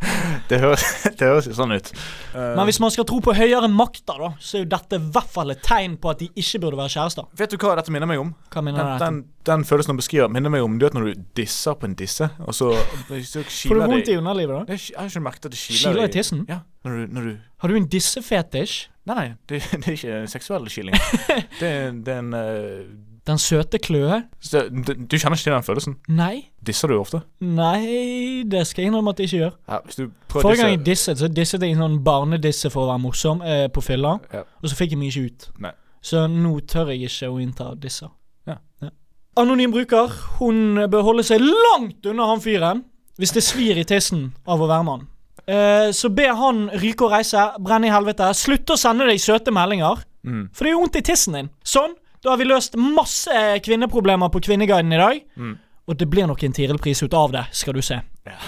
[0.50, 0.84] det, høres,
[1.18, 1.90] det høres sånn ut.
[2.34, 5.30] Men hvis man skal tro på høyere makter, da, så er jo dette i hvert
[5.32, 7.28] fall et tegn på at de ikke burde være kjærester.
[7.38, 8.34] Vet du hva dette minner meg om?
[8.52, 9.04] Hva minner Den, du?
[9.04, 11.96] den, den følelsen han beskriver, minner meg om Du vet når du disser på en
[11.98, 12.72] disse, og så,
[13.08, 14.64] så Får du vondt i underlivet, da?
[14.68, 16.44] Det Jeg har ikke merket at det kiler Kiler i tissen?
[16.50, 18.78] Ja, når du, når du Har du en dissefetisj?
[19.06, 20.96] Nei, nei, det, det er ikke en seksuell kiling.
[21.60, 21.68] Det,
[22.06, 22.88] det er en eh,
[23.26, 24.20] Den søte kløe?
[24.40, 25.96] så det, Du kjenner ikke til den følelsen?
[26.08, 26.48] Nei.
[26.64, 27.22] Disser du ofte?
[27.40, 29.54] Nei, det skal jeg innrømme at jeg ikke gjør.
[29.68, 32.90] Ja, hvis du Forrige gang jeg disset, så disset jeg en sånn barnedisse for å
[32.92, 34.44] være morsom eh, på fylla, Ja.
[34.62, 35.48] og så fikk jeg meg ikke ut.
[35.66, 35.72] Nei.
[36.02, 38.12] Så nå tør jeg ikke å innta disser.
[38.46, 38.58] Ja.
[38.82, 38.90] ja.
[39.36, 42.84] Anonym bruker, hun bør holde seg langt unna han fyren
[43.18, 45.06] hvis det svir i tissen av å være mann.
[45.48, 48.28] Eh, så be han ryke og reise, brenne i helvete.
[48.34, 50.48] Slutt å sende deg søte meldinger, Mm.
[50.52, 51.48] for det gjør vondt i tissen din.
[51.64, 51.92] Sånn,
[52.26, 55.20] da har vi løst masse kvinneproblemer på Kvinneguiden i dag.
[55.38, 55.52] Mm.
[55.86, 58.00] Og det blir nok en Tiril-pris ut av det, skal du se.
[58.26, 58.38] Ja.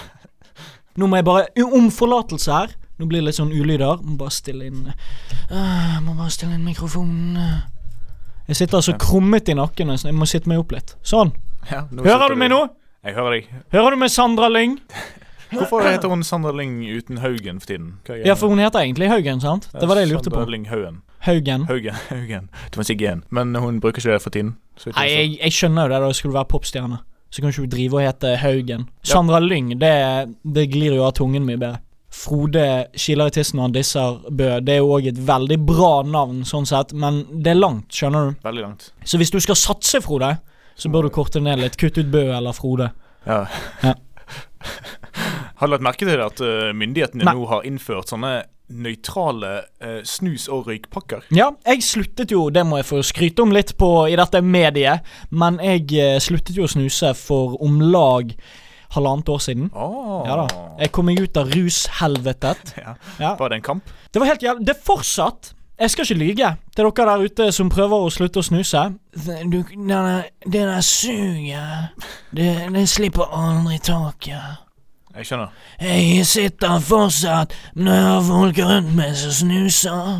[0.99, 2.73] Nå må jeg bare Om forlatelse her.
[2.99, 4.01] Nå blir det litt sånn ulyder.
[4.03, 7.37] Må bare stille inn uh, Må bare stille inn mikrofonen.
[8.49, 10.97] Jeg sitter altså krummet i nakken, så jeg må sitte meg opp litt.
[11.05, 11.31] Sånn.
[11.69, 12.65] Ja, Hører du meg nå?
[13.05, 13.47] Jeg hører deg.
[13.71, 14.75] Hører du meg, Sandra Lyng?
[15.51, 17.93] Hvorfor heter hun Sandra Lyng uten Haugen for tiden?
[18.25, 19.69] Ja, for hun heter egentlig Haugen, sant?
[19.73, 20.37] Det var det jeg lurte på.
[20.37, 21.01] Sandra Lyng Haugen.
[21.25, 21.65] Haugen.
[21.67, 21.95] Haugen.
[22.09, 22.49] Haugen.
[22.71, 23.23] Du må si G-en.
[23.29, 24.55] Men hun bruker ikke det for tiden.
[24.77, 27.01] så Nei, jeg jeg, skjønner jo det, da skulle du være popstjerne.
[27.29, 28.87] Så kan ikke du drive og hete Haugen.
[29.05, 29.93] Sandra Lyng, det,
[30.43, 31.81] det glir jo av tungen mye bedre.
[32.09, 32.63] Frode
[32.97, 34.47] kiler i tissen når han disser Bø.
[34.65, 38.31] Det er jo òg et veldig bra navn, sånn sett, men det er langt, skjønner
[38.31, 38.39] du.
[38.47, 38.87] Veldig langt.
[39.05, 40.31] Så hvis du skal satse, Frode,
[40.79, 41.77] så bør du korte ned litt.
[41.77, 42.89] Kutt ut Bø eller Frode.
[43.27, 43.43] Ja.
[43.83, 43.93] Ja.
[45.59, 47.35] har du lagt merke til at eh, myndighetene Nei.
[47.35, 48.33] nå har innført sånne
[48.69, 51.25] nøytrale eh, snus- og røykpakker?
[51.35, 55.05] Ja, jeg sluttet jo, det må jeg få skryte om litt på i dette mediet,
[55.31, 58.31] men jeg eh, sluttet jo å snuse for om lag
[58.95, 59.67] halvannet år siden.
[59.77, 60.23] Oh.
[60.25, 60.45] Ja da.
[60.79, 62.73] Jeg kom meg ut av rushelvetet.
[62.79, 62.95] Ja.
[63.19, 63.35] Ja.
[63.37, 63.91] Var det en kamp?
[64.13, 64.65] Det var helt jævlig.
[64.65, 68.41] Det er fortsatt Jeg skal ikke lyge til dere der ute som prøver å slutte
[68.41, 68.81] å snuse.
[69.47, 71.93] Du, denne, denne suget
[72.35, 74.68] det, det slipper aldri taket.
[75.15, 75.53] Jeg skjønner.
[75.81, 80.11] Jeg sitter fortsatt når jeg har folk rundt meg som snuser.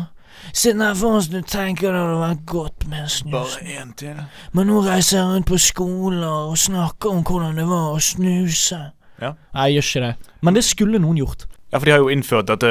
[0.50, 3.32] Sitter fortsatt og tenker det hadde vært godt med en snus.
[3.34, 4.18] Bare én til.
[4.56, 8.80] Men nå reiser jeg rundt på skoler og snakker om hvordan det var å snuse.
[9.20, 9.34] Ja.
[9.54, 10.34] Nei, jeg gjør ikke det.
[10.42, 11.46] Men det skulle noen gjort.
[11.70, 12.70] Ja, for de har jo innført dette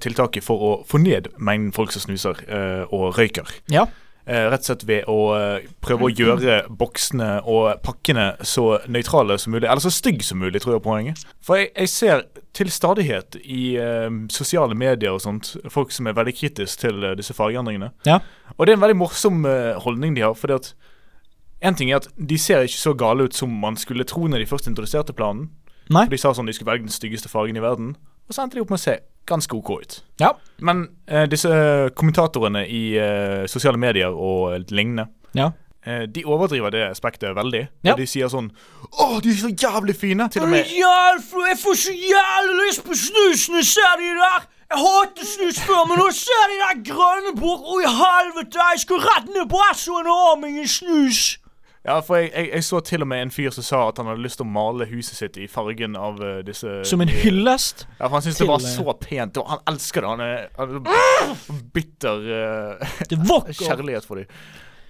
[0.00, 3.50] tiltaket for å få ned mengden folk som snuser eh, og røyker.
[3.68, 3.84] Ja.
[4.28, 9.38] Eh, rett og slett ved å eh, prøve å gjøre boksene og pakkene så nøytrale
[9.40, 9.64] som mulig.
[9.64, 11.22] Eller så stygg som mulig, tror jeg er poenget.
[11.40, 12.24] For jeg, jeg ser
[12.58, 17.16] til stadighet i eh, sosiale medier og sånt folk som er veldig kritiske til eh,
[17.16, 17.88] disse fargeendringene.
[18.08, 18.20] Ja.
[18.58, 20.36] Og det er en veldig morsom eh, holdning de har.
[20.36, 20.74] fordi at
[21.64, 24.44] en ting er at de ser ikke så gale ut som man skulle tro når
[24.44, 25.48] de først introduserte planen.
[25.88, 26.04] Nei.
[26.04, 27.94] For De sa sånn de skulle velge den styggeste fargen i verden,
[28.28, 29.96] og så endte de opp med å se ganske OK ut.
[30.20, 30.32] Ja.
[30.64, 35.50] Men eh, disse eh, kommentatorene i eh, sosiale medier og lignende, Ja.
[35.86, 37.64] eh, de overdriver det aspektet veldig.
[37.84, 37.92] Ja.
[37.94, 38.50] Og de sier sånn
[38.98, 40.28] Å, de er så jævlig fine!
[40.32, 44.46] Til og med Jeg får så jævlig lyst på snus når jeg ser de der.
[44.68, 47.62] Jeg hater snus før, men nå ser de der grønne bort.
[47.64, 51.20] Å, i helvete, jeg skal rett ned på Essoen og ha meg en snus.
[51.86, 54.08] Ja, for jeg, jeg, jeg så til og med en fyr som sa at han
[54.10, 57.86] hadde lyst til å male huset sitt i fargen av uh, disse Som en hyllest.
[57.98, 60.08] Ja, for han syntes det var eh, så pent, og han elsker det.
[60.08, 62.26] Han er, han er bitter
[62.80, 63.20] uh, Det
[63.60, 64.26] kjærlighet for dem.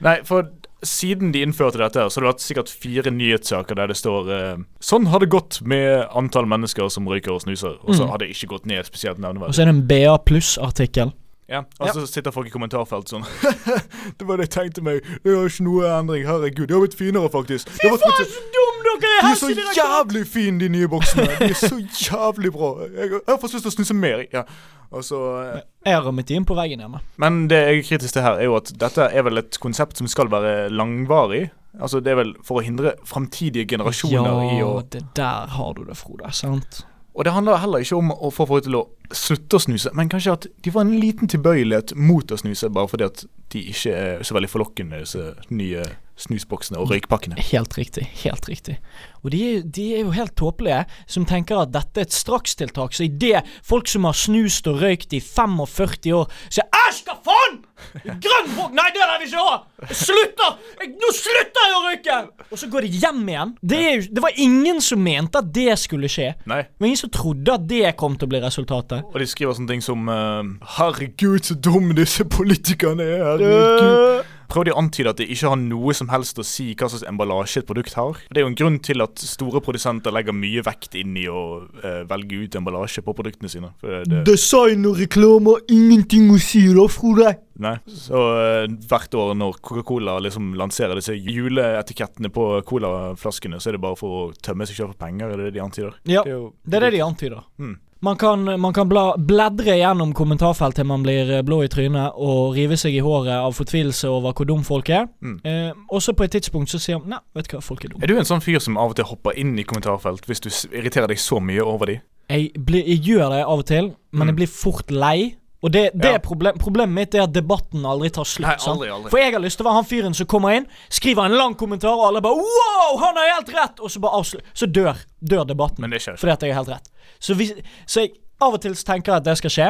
[0.01, 0.47] Nei, for
[0.87, 4.61] siden de innførte dette, så har det vært sikkert fire nyhetssaker der det står uh,
[4.79, 7.77] Sånn har det gått med antall mennesker som røyker og snuser.
[7.85, 8.11] Og så Mm.
[8.15, 9.51] har det ikke gått ned spesielt nevneverdig.
[9.51, 11.11] Og så er det en BA pluss-artikkel.
[11.49, 13.23] Ja, og så sitter folk i kommentarfelt sånn
[14.19, 14.99] Det var det jeg tenkte meg.
[15.25, 16.27] Det er ikke noe endring.
[16.29, 16.67] Herregud.
[16.69, 17.71] De har blitt finere, faktisk.
[17.73, 19.23] Fy faen, så dum dere er!
[19.23, 21.25] de er så jævlig fine, de nye boksene.
[21.39, 22.75] De er så jævlig bra.
[22.93, 24.27] Jeg har fått lyst til å snuse mer.
[24.35, 24.45] Ja.
[24.93, 27.01] Og så eh, Jeg har rammet inn på veggen hjemme.
[27.21, 30.01] Men det jeg er kritisk til her, er jo at dette er vel et konsept
[30.01, 31.47] som skal være langvarig.
[31.79, 35.75] Altså Det er vel for å hindre framtidige generasjoner i å Ja, det der har
[35.77, 36.33] du det, Frode.
[36.37, 36.83] Sant?
[37.19, 40.11] Og det handler heller ikke om å få folk til å slutte å snuse, men
[40.11, 43.95] kanskje at de får en liten tilbøyelighet mot å snuse, bare fordi at de ikke
[43.95, 45.83] er så veldig forlokkende, disse nye
[46.19, 47.39] snusboksene og røykpakkene.
[47.51, 48.07] Helt riktig.
[48.25, 48.79] Helt riktig.
[49.25, 52.95] Og de er, de er jo helt tåpelige, som tenker at dette er et strakstiltak.
[52.95, 57.59] Så idet folk som har snust og røykt i 45 år, sier 'æsj, hva faen'!
[58.05, 58.73] Grønn bok!
[58.75, 59.59] Nei, det vil vi ikke ha!
[59.95, 60.57] Slutter!
[60.81, 62.19] Jeg, nå slutter jeg å røyke!
[62.49, 63.55] Og så går de hjem igjen.
[63.63, 66.33] Det, jo, det var ingen som mente at det skulle skje.
[66.51, 66.63] Nei.
[66.67, 69.07] Det var ingen som trodde at det kom til å bli resultatet.
[69.13, 70.43] Og de skriver sånne ting som uh,
[70.79, 73.25] 'Herregud, så dumme disse politikerne er'.
[73.29, 74.35] Herregud.
[74.49, 77.05] Prøver de å antyde at det ikke har noe som helst å si hva slags
[77.09, 78.17] emballasje et produkt har?
[78.33, 81.43] Det er jo en grunn til at store produsenter legger mye vekt inn i å
[81.69, 83.73] uh, velge ut emballasje på produktene sine.
[83.83, 87.35] For det, Design og reklame har ingenting å si, da, Frode.
[87.61, 87.75] nei.
[87.93, 93.83] Så uh, hvert år når Coca-Cola liksom lanserer disse juleetikettene på colaflaskene, så er det
[93.85, 96.01] bare for å tømme seg selv for penger, er det det de antyder?
[96.09, 97.45] Ja, Det er jo det er det de antyder.
[97.61, 97.77] Mm.
[98.01, 102.15] Man kan, man kan bla, bledre gjennom kommentarfelt til man blir eh, blå i trynet
[102.15, 105.09] og rive seg i håret av fortvilelse over hvor dum folk er.
[105.19, 105.41] Mm.
[105.43, 107.91] Eh, og så på et tidspunkt så sier man Nei, vet du hva, folk er
[107.91, 108.05] dumme.
[108.07, 110.49] Er du en sånn fyr som av og til hopper inn i kommentarfelt hvis du
[110.79, 111.99] irriterer deg så mye over de?
[112.31, 114.31] Jeg, blir, jeg gjør det av og til, men Mm.
[114.31, 115.35] jeg blir fort lei.
[115.63, 116.19] Og det, det Ja.
[116.23, 118.47] problem, problemet mitt er at debatten aldri tar slutt.
[118.47, 119.11] Nei, aldri, aldri.
[119.11, 121.57] For jeg har lyst til å være han fyren som kommer inn, skriver en lang
[121.59, 123.81] kommentar, og alle bare Wow, han har helt rett!
[123.81, 125.81] Og så bare avslutter Så dør, dør debatten.
[125.83, 126.17] Men det skjer.
[126.21, 126.89] Fordi at jeg har helt rett.
[127.19, 127.53] Så, hvis,
[127.87, 129.69] så jeg av og til tenker at det skal skje.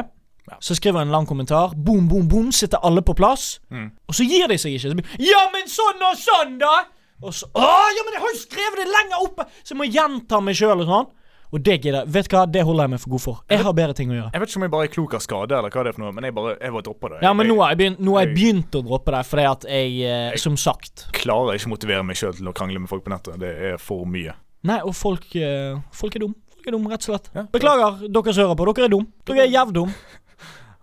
[0.49, 0.57] Ja.
[0.61, 1.73] Så skriver jeg en lang kommentar.
[1.77, 2.53] Boom, boom, boom.
[2.53, 3.59] Sitter alle på plass.
[3.73, 3.91] Mm.
[4.09, 4.93] Og så gir de seg ikke.
[5.01, 6.77] Blir, ja, men sånn og sånn, da!
[7.25, 7.61] Og så Å,
[7.97, 9.49] ja, men jeg har jo skrevet det lenger oppe!
[9.65, 11.09] Så jeg må gjenta meg sjøl og sånn.
[11.53, 12.09] Og det gidder jeg.
[12.13, 13.37] Vet du hva, det holder jeg meg for god for.
[13.49, 14.31] Jeg har bedre ting å gjøre.
[14.35, 16.03] Jeg vet ikke om jeg bare er klok av skade, eller hva det er for
[16.05, 17.21] noe, men jeg bare, jeg bare dropper det.
[17.25, 19.65] Ja, men nå har jeg begynt, har jeg jeg- begynt å droppe det, fordi at
[19.65, 22.79] jeg, eh, Jeg- som sagt jeg klarer ikke å motivere meg sjøl til å krangle
[22.79, 23.39] med folk på nettet.
[23.39, 24.35] Det er for mye.
[24.65, 26.35] Nei, og folk, eh, folk er dum.
[26.53, 27.31] Folk er dum, rett og slett.
[27.35, 27.43] Ja.
[27.45, 28.75] Beklager, dere som hører på.
[28.75, 29.07] Dere er dum.
[29.25, 29.95] Dere er jævdum.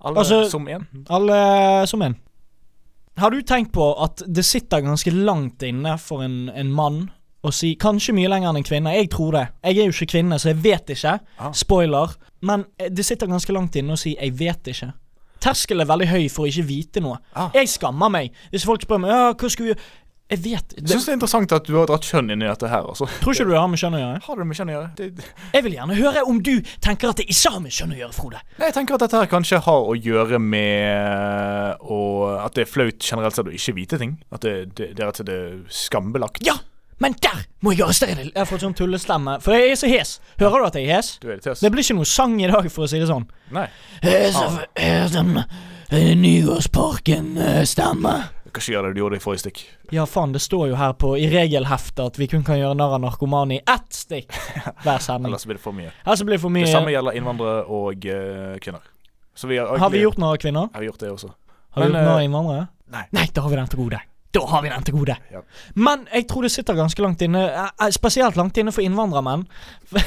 [0.01, 0.86] Alle Altså- som én.
[1.10, 2.15] Alle som en.
[3.17, 7.12] Har du tenkt på at det sitter ganske langt inne for en, en mann
[7.45, 8.93] å si Kanskje mye lenger enn en kvinne.
[8.95, 9.47] Jeg tror det.
[9.63, 11.17] Jeg er jo ikke kvinne, så jeg vet ikke.
[11.39, 11.51] Ah.
[11.55, 12.15] Spoiler.
[12.45, 14.93] Men eh, det sitter ganske langt inne å si 'jeg vet ikke'.
[15.45, 17.19] Terskelen er veldig høy for å ikke vite noe.
[17.36, 17.51] Ah.
[17.53, 19.86] Jeg skammer meg hvis folk spør meg Ja, hva skal vi gjøre?
[20.25, 22.65] Jeg vet det, syns det er interessant at du har dratt kjønn inn i dette
[22.65, 22.88] her.
[22.89, 23.05] Altså.
[23.21, 24.21] Tror ikke du det har med kjønn å gjøre?
[24.25, 24.88] Har det med kjønn å gjøre?
[24.97, 27.99] Det, Jeg vil gjerne høre om du tenker at det ikke har med kjønn å
[27.99, 28.41] gjøre, Frode.
[28.58, 31.99] Nei, jeg tenker at dette her kanskje har å gjøre med å,
[32.41, 34.17] At det er flaut generelt sett å ikke vite ting.
[34.34, 36.41] At det, det, og det er skambelagt.
[36.47, 36.58] Ja,
[37.03, 38.25] men der må jeg gjøre stedet!
[38.29, 40.12] Jeg har fått sånn tullestemme, for jeg er så hes.
[40.39, 41.08] Hører du at jeg er hes?
[41.19, 41.60] Du er litt hes.
[41.63, 43.25] Det blir ikke noe sang i dag, for å si det sånn.
[43.55, 43.67] Nei.
[44.05, 44.53] Hes av
[45.91, 48.15] Nygårdsparken-stemme.
[48.55, 49.58] Kanskje gjøre det du gjorde i forrige stikk.
[49.91, 52.95] Ja, faen, det står jo her på i regelheftet at vi kun kan gjøre narr
[52.95, 54.31] av narkomane i ett stikk
[54.86, 55.34] hver sending.
[55.34, 55.91] Ellers blir det for mye.
[56.05, 56.63] Ellers blir det for mye.
[56.63, 58.88] Det samme gjelder innvandrere og uh, kvinner.
[59.36, 60.71] Så vi har, Har vi gjort narr av kvinner?
[60.71, 61.34] Har vi gjort det også?
[61.75, 62.67] Har vi gjort narr av eh, innvandrere?
[62.95, 63.03] nei.
[63.17, 63.99] Nei, da har vi den til gode.
[64.36, 65.15] Da har vi den til gode.
[65.32, 65.41] Ja.
[65.80, 69.48] Men jeg tror det sitter ganske langt inne, eh, eh, spesielt langt inne for innvandrermenn.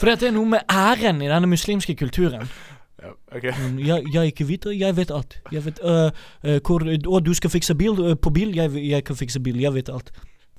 [0.00, 2.48] For det er noe med æren i denne muslimske kulturen.
[3.02, 3.52] Ja, okay.
[3.52, 5.36] Mm, Jeg, jeg ikke vet, jeg vet alt.
[5.52, 6.08] Jeg vet uh,
[6.44, 8.54] uh, hvor uh, du skal fikse bil på bil?
[8.56, 10.08] Jeg, jeg kan fikse bil, jeg vet alt.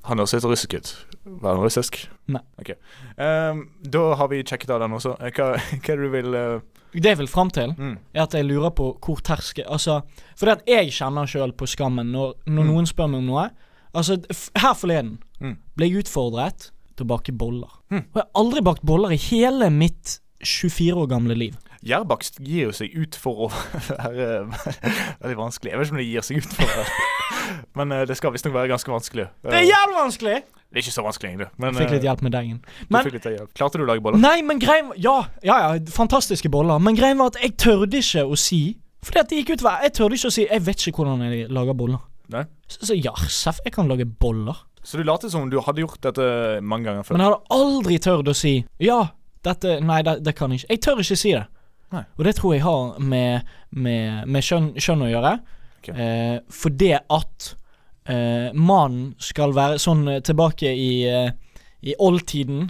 [0.09, 0.91] Han høres litt russisk ut.
[1.25, 1.97] Var han russisk?
[2.33, 2.41] Nei.
[2.61, 2.77] Okay.
[3.17, 5.13] Um, da har vi sjekket av den også.
[5.21, 5.51] Eh, Hva,
[5.83, 6.61] hva er det du vil eh,
[6.93, 7.97] Det jeg vil fram til, mm.
[8.13, 10.01] er at jeg lurer på hvor terske, Altså,
[10.35, 12.71] for det at jeg kjenner sjøl på skammen når, når Mm.
[12.73, 13.49] noen spør meg om noe.
[13.95, 14.17] Altså,
[14.55, 15.55] her forleden Mm.
[15.77, 17.71] ble jeg utfordret til å bake boller.
[17.89, 18.03] Mm.
[18.11, 21.55] Og jeg har aldri bakt boller i hele mitt 24 år gamle liv.
[21.81, 23.51] Gjærbakst gir jo seg ut for å
[23.89, 25.71] være veldig vanskelig.
[25.73, 27.07] Jeg vet ikke om det gir seg ut for å være
[27.77, 29.25] Men eh, det skal visstnok være ganske vanskelig.
[29.45, 30.35] Det er jævlig vanskelig!
[30.71, 31.47] Det er ikke så vanskelig, egentlig.
[31.59, 32.59] Men, Fikk litt eh, hjelp med deigen.
[32.63, 33.49] du fikk litt hjelp.
[33.59, 34.21] Klarte du å lage boller?
[34.23, 36.79] Nei, men greien Ja, ja, ja, fantastiske boller.
[36.79, 38.61] Men greien var at jeg tørde ikke å si
[39.03, 39.81] Fordi at det gikk utover.
[39.83, 42.05] Jeg tørde ikke å si Jeg vet ikke hvordan jeg lager boller.
[42.31, 42.45] Nei.
[42.71, 44.61] Så, så ja, seff, jeg kan lage boller.
[44.83, 46.23] Så du lot som om du hadde gjort dette
[46.63, 47.17] mange ganger før?
[47.17, 49.01] Men jeg hadde aldri tørt å si Ja,
[49.45, 50.71] dette Nei, det, det kan jeg ikke.
[50.71, 51.43] Jeg tør ikke si det.
[51.91, 52.03] Nei.
[52.17, 55.33] Og det tror jeg har med, med, med kjønn, kjønn å gjøre.
[55.81, 55.95] Okay.
[55.95, 57.47] Eh, for det at
[58.05, 61.33] eh, mannen skal være sånn eh, tilbake i, eh,
[61.81, 62.69] i oldtiden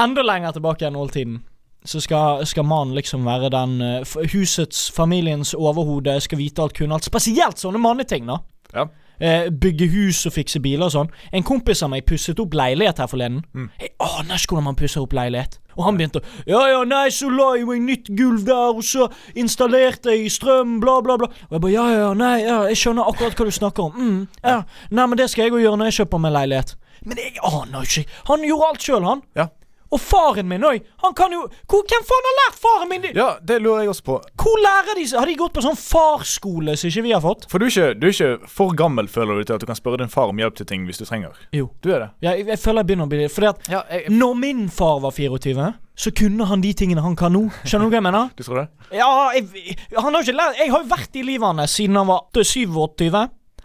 [0.00, 1.42] Enda lenger tilbake enn oldtiden.
[1.84, 6.96] Så skal, skal mannen liksom være den eh, husets, familiens overhode, skal vite alt, kunne
[6.96, 7.06] alt.
[7.06, 8.38] Spesielt sånne manneting, da.
[8.72, 8.86] Ja.
[9.22, 11.10] Eh, bygge hus og fikse biler og sånn.
[11.30, 13.44] En kompis av meg pusset opp leilighet her forleden.
[13.54, 13.68] Mm.
[13.78, 15.60] Jeg aner ikke hvordan man pusser opp leilighet.
[15.76, 18.82] Og han begynte å Ja, ja, nei, så la jeg meg nytt gulv der, og
[18.82, 19.06] så
[19.38, 21.30] installerte jeg strøm, bla, bla, bla.
[21.48, 23.94] Og jeg bare Ja, ja, nei, ja, jeg skjønner akkurat hva du snakker om.
[23.96, 24.58] Mm, ja.
[24.90, 26.76] Nei, men det skal jeg òg gjøre når jeg kjøper meg leilighet.
[27.06, 28.04] Men jeg aner ikke.
[28.28, 29.22] Han gjorde alt sjøl, han.
[29.38, 29.48] Ja.
[29.92, 30.80] Og faren min òg!
[31.04, 33.12] Han kan jo hvor, Hvem faen har lært faren min det?
[33.18, 34.18] Ja, det lurer jeg også på.
[34.40, 37.44] Hvor lærer de Har de gått på sånn farskole som ikke vi har fått?
[37.52, 39.78] For du er, ikke, du er ikke for gammel, føler du, til at du kan
[39.78, 41.36] spørre din far om hjelp til ting hvis du trenger?
[41.56, 41.68] Jo.
[41.84, 42.10] Du er det?
[42.24, 43.30] Ja, jeg, jeg føler jeg begynner å bli det.
[43.34, 45.68] Fordi at Ja, jeg, når min far var 24,
[46.02, 47.44] så kunne han de tingene han kan nå.
[47.66, 48.32] Skjønner du hva jeg mener?
[48.38, 48.66] Du tror det?
[48.96, 52.08] Ja, jeg, han har ikke lært Jeg har jo vært i livet hans siden han
[52.08, 53.12] var 87.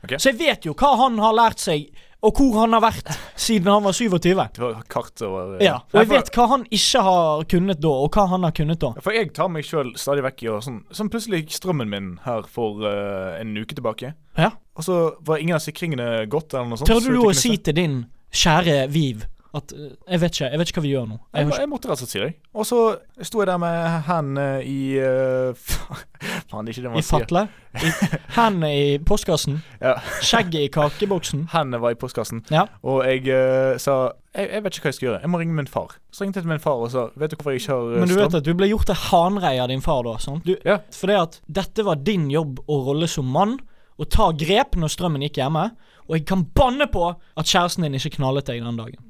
[0.03, 0.19] Okay.
[0.19, 1.87] Så jeg vet jo hva han har lært seg,
[2.25, 4.17] og hvor han har vært siden han var 27.
[4.25, 8.17] Det var kart over Ja, Og jeg vet hva han ikke har kunnet da, og
[8.17, 8.91] hva han har kunnet da.
[9.05, 12.11] For jeg tar meg sjøl stadig vekk i å sånn Sånn plutselig gikk strømmen min
[12.25, 14.15] her for uh, en uke tilbake.
[14.37, 14.51] Ja.
[14.77, 16.89] Og så var ingen av sikringene gått, eller noe sånt.
[16.89, 17.97] Tør så du å si til din
[18.33, 19.27] kjære Viv
[19.57, 21.17] at eh, Jeg vet ikke jeg vet ikke hva vi gjør nå.
[21.33, 22.29] Jeg jeg, jeg måtte rett og slett si det.
[22.57, 22.79] Og så
[23.27, 25.67] sto jeg der med hendene i uh,
[26.49, 27.25] Faen, det er ikke det man I sier.
[27.25, 27.43] fatle.
[27.77, 27.91] I,
[28.37, 29.59] hendene i postkassen.
[29.87, 29.95] Ja.
[30.25, 31.47] Skjegget i kakeboksen.
[31.53, 32.41] Hendene var i postkassen.
[32.53, 32.65] Ja.
[32.81, 33.97] Og jeg uh, sa
[34.37, 35.21] jeg, jeg vet ikke hva jeg skal gjøre.
[35.23, 35.95] Jeg må ringe min far.
[36.13, 38.03] Så ringte jeg til min far og sa Vet du hvorfor jeg ikke har strøm?
[38.03, 40.45] Men du vet at du ble gjort til hanrei av din far da, sant?
[40.45, 40.79] Du, Ja.
[40.93, 43.57] Fordi at dette var din jobb og rolle som mann,
[43.97, 45.71] å ta grep når strømmen gikk hjemme.
[46.07, 49.01] Og jeg kan banne på at kjæresten din ikke knallet deg den dagen.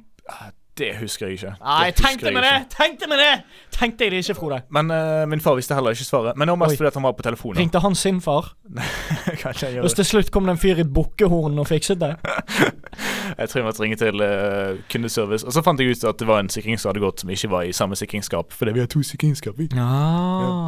[0.77, 1.51] Det husker jeg ikke.
[1.57, 2.57] Nei, tenkte meg det!
[2.69, 3.31] Tenkte meg det!
[3.73, 4.59] Tenkte jeg det ikke, Frode.
[4.69, 6.37] Men uh, min far visste heller ikke svaret.
[6.37, 6.77] Men det var mest Oi.
[6.77, 7.57] fordi at han var på telefonen.
[7.57, 8.51] Ringte han sin far?
[9.41, 9.95] Kanskje jeg Og gjør det.
[9.97, 12.11] til slutt kom det en fyr i bukkehorn og fikset det?
[13.37, 15.45] Jeg tror jeg måtte ringe til uh, kundeservice.
[15.45, 17.49] Og så fant jeg ut at det var en sikring som hadde gått, som ikke
[17.51, 18.53] var i samme sikringsskap.
[18.55, 19.57] Fordi vi har to sikringsskap.
[19.59, 19.67] vi.
[19.75, 19.89] Ja,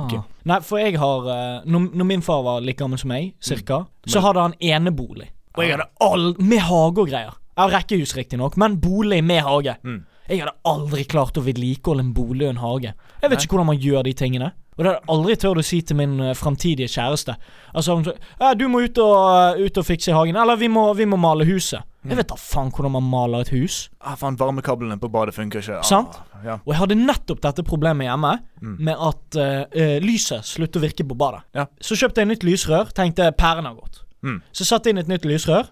[0.04, 0.20] okay.
[0.50, 3.86] Nei, for jeg har uh, når, når min far var like gammel som meg, cirka,
[4.10, 5.32] så hadde han enebolig.
[5.58, 7.39] Og jeg hadde all Med hage og greier.
[7.60, 9.76] Ja, rekkehus riktignok, men bolig med hage.
[9.84, 10.06] Mm.
[10.30, 12.94] Jeg hadde aldri klart å vedlikeholde en bolig og en hage.
[13.20, 14.52] Jeg vet ikke hvordan man gjør de tingene.
[14.78, 17.34] Og det hadde jeg aldri tørt å si til min uh, framtidige kjæreste.
[17.76, 17.98] Altså
[18.40, 19.16] ja, 'Du må ut og,
[19.58, 21.84] uh, ut og fikse hagen.' Eller vi må, 'Vi må male huset'.
[22.06, 22.10] Mm.
[22.14, 23.90] Jeg vet da faen hvordan man maler et hus.
[24.00, 25.80] Ah, faen, varmekablene på badet funker ikke.
[25.80, 26.16] Ah, Sant?
[26.46, 26.54] Ja.
[26.64, 28.78] Og jeg hadde nettopp dette problemet hjemme, Mm.
[28.80, 31.42] med at uh, lyset sluttet å virke på badet.
[31.54, 31.66] Ja.
[31.82, 34.04] Så kjøpte jeg nytt lysrør, tenkte pæren har gått.
[34.24, 34.42] Mm.
[34.54, 35.68] Så satte jeg inn et nytt lysrør.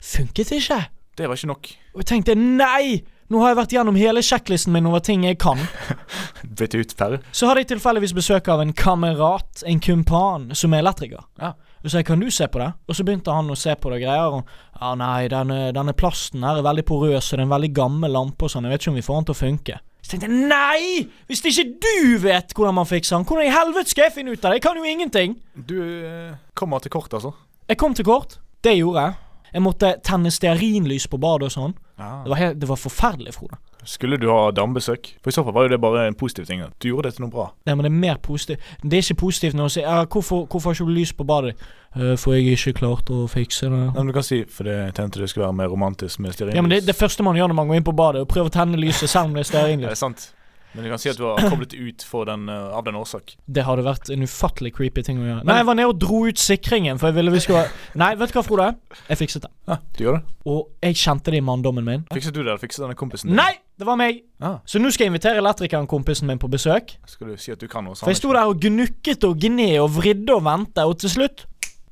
[0.00, 0.86] Funket ikke.
[1.20, 1.72] Det var ikke nok.
[1.92, 3.02] Og jeg tenkte nei!
[3.30, 5.60] Nå har jeg vært gjennom hele sjekklisten min over ting jeg kan.
[6.58, 10.82] Bytte ut Per Så hadde jeg tilfeldigvis besøk av en kamerat, en kumpan, som er
[10.82, 11.28] elektriker.
[11.38, 11.52] Ja.
[11.84, 12.72] Og så jeg, kan du se på det?
[12.90, 14.34] Og så begynte han å se på det greier.
[14.40, 17.72] Og ja, nei, denne, denne plasten her er veldig porøs, og det er en veldig
[17.76, 18.66] gammel lampe og sånn.
[18.66, 19.78] Jeg vet ikke om vi får den til å funke.
[20.00, 21.08] Så tenkte jeg, nei!
[21.30, 24.42] Hvis ikke du vet hvordan man fikser den, hvordan i helvete skal jeg finne ut
[24.42, 24.58] av det?
[24.58, 25.38] Jeg kan jo ingenting.
[25.54, 27.36] Du eh, kommer til kort, altså.
[27.70, 28.40] Jeg kom til kort.
[28.64, 29.20] Det gjorde jeg.
[29.52, 31.74] Jeg måtte tenne stearinlys på badet og sånn.
[32.00, 32.22] Ja.
[32.24, 33.58] Det var, helt, det var forferdelig, Frode.
[33.84, 35.08] Skulle du ha dambesøk?
[35.24, 36.62] For i så fall var jo det bare en positiv ting.
[36.80, 37.46] Du gjorde det til noe bra.
[37.68, 38.64] Nei, men det er mer positivt.
[38.82, 41.24] Det er ikke positivt når du sier ja, hvorfor, 'Hvorfor har ikke du lys på
[41.24, 41.54] badet?'
[41.96, 43.70] Uh, 'For jeg ikke klarte å fikse det'.
[43.72, 46.56] Nei, Men du kan si For det tenkte det skulle være mer romantisk med stearinlys.
[46.56, 48.30] Ja, men det, det første man gjør når man går inn på badet, er å
[48.30, 49.98] prøve å tenne lyset selv om det er Det er stearinlys.
[49.98, 50.32] sant.
[50.74, 53.34] Men du kan si at du har koblet ut den, uh, av den årsak.
[53.50, 55.44] Det hadde vært en ufattelig creepy ting å gjøre.
[55.48, 57.64] Nei, jeg var nede og dro ut sikringen, for jeg ville vi skulle
[57.98, 58.68] Nei, vet du hva, Frode?
[59.08, 59.50] Jeg fikset det.
[59.70, 60.22] Ja, du gjør det.
[60.50, 62.06] Og jeg kjente det i manndommen min.
[62.14, 63.40] Fikset du det, eller fikset denne kompisen din?
[63.40, 63.52] Nei!
[63.80, 64.18] Det var meg!
[64.44, 66.98] Ah, Så nå skal jeg invitere elektrikeren kompisen min på besøk.
[67.08, 67.96] skal du si at du kan noe?
[67.96, 71.46] For jeg sto der og gnukket og gned og vridde og ventet, og til slutt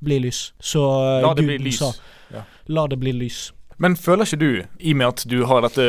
[0.04, 0.52] bli lys.
[0.60, 1.80] Så uh, La det bli lys.
[1.80, 3.48] sa La det bli lys.
[3.78, 4.48] Men føler ikke du,
[4.82, 5.84] i og med at du har dette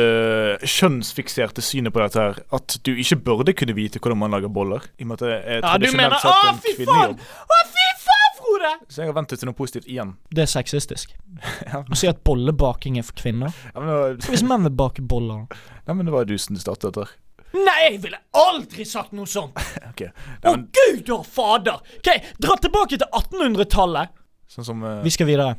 [0.62, 4.84] kjønnsfikserte synet på dette her, at du ikke burde kunne vite hvordan man lager boller?
[4.98, 6.84] I og med at det er Ja, du mener sett Å, en fy faen!
[6.84, 7.24] kvinnejobb.
[7.56, 8.70] Å, fy faen, Frode!
[8.88, 10.12] Så jeg har ventet til noe positivt igjen.
[10.30, 11.16] Det er sexistisk.
[11.70, 13.50] Ja, Å si at bollebaking er for kvinner.
[13.72, 16.94] Ja, men, var- Hvis menn vil bake boller Nei, men det var du som startet
[16.94, 17.08] dette.
[17.56, 19.58] Nei, jeg ville aldri sagt noe sånt!
[19.90, 20.04] Ok.
[20.06, 20.12] Å,
[20.46, 21.82] Nei, men, gud og fader!
[21.98, 24.14] Ok, Dra tilbake til 1800-tallet.
[24.54, 25.00] sånn som uh...
[25.02, 25.56] Vi skal videre.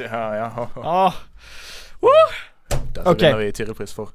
[0.00, 0.68] Ja, ja.
[0.82, 1.14] Ah,
[2.72, 3.30] Dette okay.
[3.30, 4.12] vinner vi Tiril-pris for.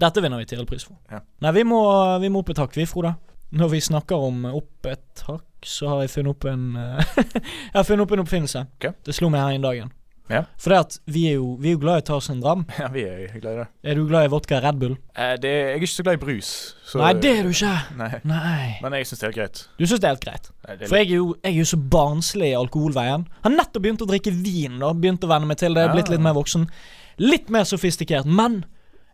[0.00, 0.96] dette vinner vi Tiril-pris for.
[1.10, 1.20] Ja.
[1.44, 1.80] Nei, vi må,
[2.22, 3.14] vi må opp et hakk, vi, Frode.
[3.54, 6.64] Når vi snakker om opp et hakk, så har jeg funnet opp en
[7.72, 8.64] Jeg har funnet opp en oppfinnelse.
[8.78, 8.92] Okay.
[9.06, 9.92] Det slo meg her en dagen.
[10.32, 10.40] Ja.
[10.56, 12.40] For det at vi er jo, vi er jo glad i å ta oss en
[12.40, 12.62] dram.
[12.80, 13.66] Ja, vi er glad i det.
[13.84, 14.94] Er du glad i vodka Red Bull?
[15.12, 16.50] Eh, det jeg er ikke så glad i brus.
[16.88, 17.74] Så, Nei, det er du ikke.
[18.00, 18.10] Nei.
[18.30, 18.68] Nei.
[18.84, 19.62] Men jeg syns det er helt greit.
[19.76, 20.50] Du syns det er helt greit?
[20.64, 23.28] Nei, er For jeg er jo, jeg er jo så barnslig i alkoholveien.
[23.44, 24.80] Har nettopp begynt å drikke vin.
[24.80, 25.86] da Begynt å venne meg til det.
[25.92, 26.66] Blitt litt mer voksen.
[27.20, 28.24] Litt mer sofistikert.
[28.26, 28.62] Men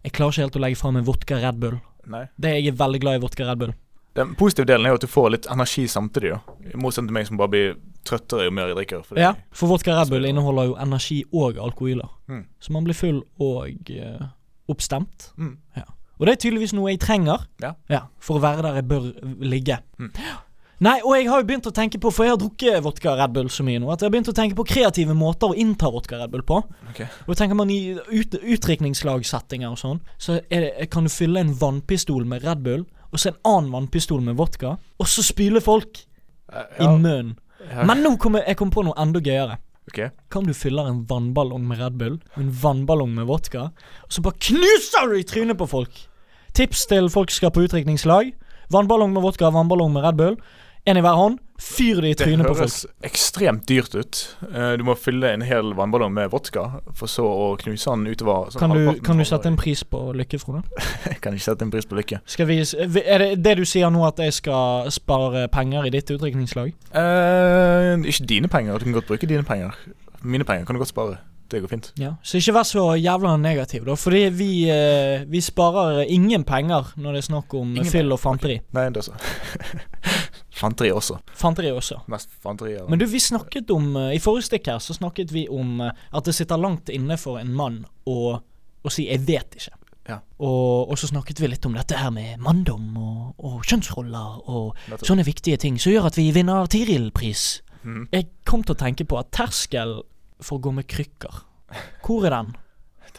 [0.06, 1.80] jeg klarer ikke helt å legge fra meg vodka Red Bull.
[2.10, 2.24] Nei.
[2.40, 3.74] Det Jeg er veldig glad i vodka Red Bull.
[4.18, 6.32] Den positive delen er jo at du får litt energi samtidig.
[6.66, 7.76] I motsetning til meg som bare blir
[8.06, 9.02] trøttere jo mer jeg drikker.
[9.04, 12.08] fordi- Ja, For vodka Red Bull inneholder jo energi og alkoholer.
[12.28, 12.44] Mm.
[12.60, 14.26] Så man blir full og uh,
[14.68, 15.32] oppstemt.
[15.36, 15.56] Mm.
[16.20, 17.46] Og det er tydeligvis noe jeg trenger
[17.88, 18.00] Ja.
[18.20, 19.78] for å være der jeg bør ligge.
[19.98, 20.10] Mm.
[20.80, 23.34] Nei, og jeg har jo begynt å tenke på, for jeg har drukket vodka Red
[23.34, 25.90] Bull så mye nå, at jeg har begynt å tenke på kreative måter å innta
[25.92, 26.62] vodka Red Bull på.
[26.90, 27.06] Okay.
[27.28, 32.24] Og tenker man i ut, utdrikningslagsettinger og sånn, så det, kan du fylle en vannpistol
[32.24, 36.64] med Red Bull, og så en annen vannpistol med vodka, og så spyle folk ja.
[36.78, 37.36] i ja, munnen.
[37.68, 39.58] Ja, Men nå kommer jeg kom på noe enda gøyere.
[39.90, 40.12] Okay.
[40.30, 43.70] Hva om du fyller en vannballong med Red Bull, og en vannballong med vodka,
[44.06, 45.96] og så bare knuser du i trynet på folk?
[46.54, 48.32] Tips til folk som skal på utdrikningslag.
[48.70, 50.36] Vannballong med vodka, vannballong med Red Bull.
[50.90, 51.38] En i hver hånd.
[51.60, 52.56] Fyr det i trynet på folk.
[52.56, 54.20] Det høres ekstremt dyrt ut.
[54.48, 56.64] Eh, Du må fylle en hel vannballong med vodka,
[56.96, 58.48] for så å knuse den utover.
[58.50, 60.64] sånn Kan du, kan du sette en pris på lykke, Frode?
[61.12, 62.22] Jeg kan ikke sette en pris på lykke.
[62.48, 66.72] Vi, er det det du sier nå, at jeg skal spare penger i ditt utdrikningslag?
[66.96, 68.78] Eh, ikke dine penger.
[68.80, 69.76] Du kan godt bruke dine penger.
[70.24, 71.20] Mine penger kan du godt spare.
[71.50, 71.92] Det går fint.
[71.98, 73.96] Ja, Så ikke vær så jævla negativ, da.
[73.98, 78.20] Fordi vi, eh, vi sparer ingen penger når det er snakk om Ingen fyll og
[78.22, 78.60] fanteri.
[78.72, 79.12] Nei, det så.
[80.60, 81.18] Fanteri også.
[81.36, 82.02] Fanteri også.
[82.12, 82.76] Mest fanteri.
[82.88, 86.06] Men du, vi snakket om eh, I forrige stikk her så snakket vi om eh,
[86.12, 89.76] at det sitter langt inne for en mann å, å si 'jeg vet ikke'.
[90.08, 90.18] Ja.
[90.42, 94.72] Og, og så snakket vi litt om dette her med manndom og, og kjønnsroller og
[94.88, 95.06] Nettopp.
[95.06, 97.62] sånne viktige ting som gjør at vi vinner Tiril-pris.
[97.84, 98.08] Mm.
[98.12, 100.00] Jeg kom til å tenke på at terskel
[100.40, 101.44] for å gå med krykker,
[102.04, 102.56] hvor er den?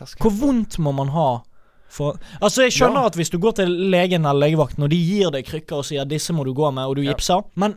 [0.21, 1.43] Hvor vondt må man ha
[1.91, 3.11] for Altså, jeg skjønner Ja.
[3.11, 6.05] at hvis du går til legen eller legevakten, og de gir deg krykker og sier
[6.07, 7.11] 'disse må du gå med', og du Ja.
[7.13, 7.75] gipser, men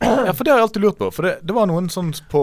[0.00, 1.10] Ja, for det har jeg alltid lurt på.
[1.12, 2.40] For det, det var noen sånn på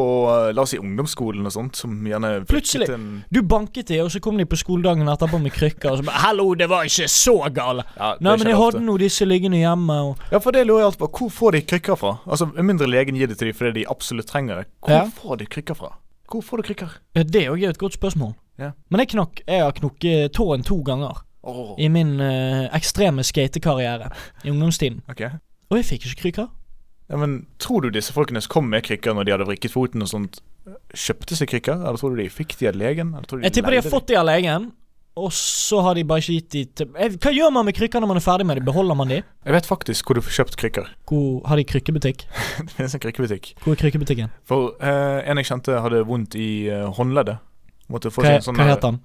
[0.49, 2.89] eh, La oss si ungdomsskolen og sånt som gjerne Plutselig.
[2.93, 5.89] En, Du banket de, og så kom de på skoledagen etterpå med krykker.
[5.91, 7.83] Og så bare 'Hallo, det var ikke så gale'.
[7.97, 10.85] ja, Nei, men jeg hadde nå disse liggende hjemme, og Ja, for det lurer jeg
[10.85, 11.11] alltid på.
[11.17, 12.19] Hvor får de krykker fra?
[12.27, 14.65] Altså, mindre legen gir det til dem fordi de absolutt trenger det.
[14.83, 15.05] Hvor Ja.
[15.05, 15.93] får de krykker fra?
[16.29, 16.89] Hvor får du krykker?
[17.15, 18.35] Det er jo et godt spørsmål.
[18.61, 18.71] Ja.
[18.87, 21.73] Men jeg knakk Jeg har knukket tåen to ganger oh.
[21.77, 24.11] i min eh, ekstreme skatekarriere
[24.43, 25.01] i ungdomstiden.
[25.11, 25.35] Okay.
[25.69, 26.47] Og jeg fikk ikke krykker.
[27.11, 30.05] Ja, men Tror du disse folkene som kom med krykker når de hadde vrikket foten
[30.05, 30.41] og sånt,
[30.95, 31.83] kjøpte seg krykker?
[31.83, 33.13] Eller tror du de fikk de av legen?
[33.29, 34.71] Du Jeg tipper de har fått de av legen,
[35.15, 38.09] og så har de bare ikke gitt de til Hva gjør man med krykker når
[38.09, 38.65] man er ferdig med dem?
[38.67, 39.21] Beholder man de?
[39.21, 40.89] Jeg vet faktisk hvor du får kjøpt krykker.
[41.09, 42.25] Hvor Har de krykkebutikk?
[42.57, 43.53] Det finnes en krykkebutikk.
[43.63, 44.33] Hvor er krykkebutikken?
[44.49, 47.39] For eh, en jeg kjente hadde vondt i eh, håndleddet.
[47.91, 48.99] Måtte få Hva, seg sånn hva het han?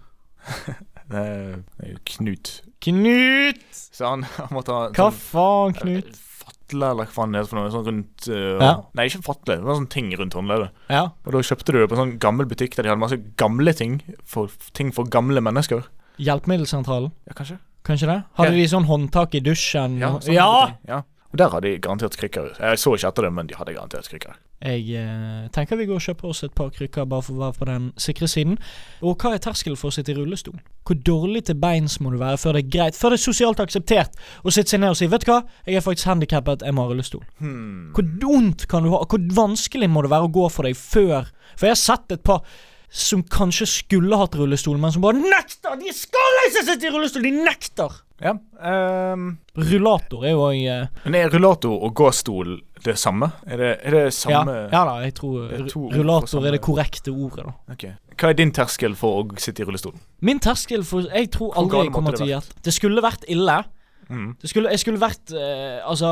[2.05, 2.62] Knut.
[2.81, 3.62] Knut!
[3.93, 6.11] Så han, han måtte ha Hva sånn, faen, Knut?
[6.14, 7.70] eh, Fatle, eller hva faen det heter for noe.
[7.74, 8.72] Sånn rundt uh, Ja.
[8.97, 9.57] Nei, ikke fatle.
[9.61, 10.70] Det var sånn ting rundt håndleddet.
[10.89, 11.03] Ja.
[11.26, 13.74] Og da kjøpte du det på en sånn gammel butikk der de hadde masse gamle
[13.76, 13.99] ting.
[14.24, 15.83] For, ting for gamle mennesker.
[16.22, 17.11] Hjelpemiddelsentralen?
[17.28, 17.59] Ja, kanskje?
[17.87, 18.18] Kanskje det?
[18.39, 18.61] Hadde Ja.
[18.62, 19.99] de sånn håndtak i dusjen?
[20.01, 20.51] Ja, ja!
[20.89, 21.03] ja.
[21.31, 22.49] Og der hadde de garantert krykker.
[22.59, 24.39] Jeg så ikke etter det, men de hadde garantert krykker.
[24.61, 27.56] Jeg eh, tenker vi går og kjøper oss et par krykker bare for å være
[27.56, 28.58] på den sikre siden.
[29.00, 30.58] Og hva er terskelen for å sitte i rullestol?
[30.84, 33.62] Hvor dårlig til beins må du være før det er greit, før det er sosialt
[33.64, 36.76] akseptert å sitte seg ned og si 'Vet du hva, jeg er faktisk handikappet, jeg
[36.76, 37.24] må ha rullestol'.
[37.40, 37.92] Hmm.
[37.96, 39.00] Hvor vondt kan du ha?
[39.00, 42.22] Hvor vanskelig må det være å gå for deg før For jeg har sett et
[42.22, 42.44] par
[42.90, 45.76] som kanskje skulle hatt rullestol, men som bare nekter!
[45.78, 47.22] De skal ikke sitte i rullestol!
[47.22, 48.00] De nekter!
[48.20, 48.34] Ja.
[48.60, 53.30] Um, Rullator er jo òg uh, men er rullator og gåstol det samme?
[53.48, 55.48] Er det, er det samme ja da, jeg tror
[55.94, 57.54] rullator samme- er det korrekte ordet, da.
[57.72, 57.94] Okay.
[58.20, 60.00] Hva er din terskel for å sitte i rullestolen?
[60.20, 62.60] Min terskel for Jeg tror aldri jeg kommer til å gjette.
[62.62, 63.62] Det skulle vært ille.
[64.11, 64.30] Mm.
[64.42, 66.08] Det skulle, jeg skulle vært eh, altså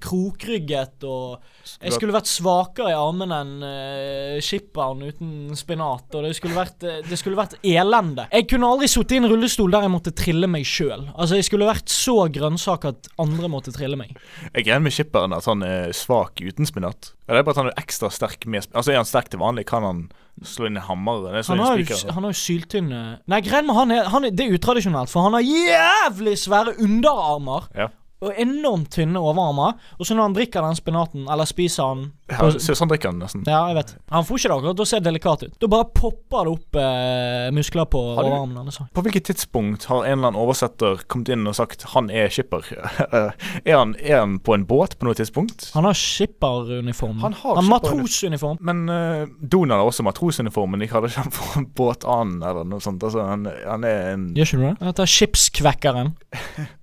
[0.00, 1.42] krokrygget og
[1.82, 6.08] Jeg skulle vært svakere i armene enn uh, skipperen uten spinat.
[6.16, 8.26] Og det skulle vært eh, Det skulle vært elende.
[8.32, 11.06] Jeg kunne aldri sittet i en rullestol der jeg måtte trille meg sjøl.
[11.12, 14.16] Altså, jeg skulle vært så grønnsak at andre måtte trille meg.
[14.48, 17.12] Jeg greier med skipperen at han er svak uten spinat.
[17.28, 18.80] Eller er bare at han er ekstra sterk med spinat?
[18.80, 19.68] Altså Er han sterk til vanlig?
[19.68, 20.06] Kan han
[20.42, 21.42] slå inn hammer?
[21.42, 24.30] Slå Han har, jo, han har jo syltynne Nei, greien med han er, han er
[24.34, 27.68] Det er utradisjonelt, for han har jævlig svære underarmer.
[27.76, 27.88] Ja.
[28.22, 29.74] Og enormt tynne overarmer.
[29.98, 32.92] Og så når han drikker den spinaten, eller spiser han Ja, Ser ut som sånn
[32.92, 33.42] drikker han nesten.
[33.50, 33.90] Ja, jeg vet.
[34.14, 35.56] Han får ikke det akkurat til å se delikat ut.
[35.60, 38.88] Da bare popper det opp eh, muskler på Har du- overarmen Liksom.
[38.94, 42.62] På hvilket tidspunkt har en eller annen oversetter kommet inn og sagt han er skipper?
[43.12, 45.70] er, han, er han på en båt på noe tidspunkt?
[45.74, 47.18] Han har skipperuniform.
[47.20, 47.98] Han har han skipperuniform.
[47.98, 48.58] matrosuniform.
[48.60, 52.64] Men eh, Donald har også matrosuniform, men de kaller ikke han for en annen eller
[52.70, 53.02] noe sånt.
[53.02, 54.76] Altså, han, han er en Gjør ikke du det?
[54.78, 56.14] Han heter skipskvekkeren.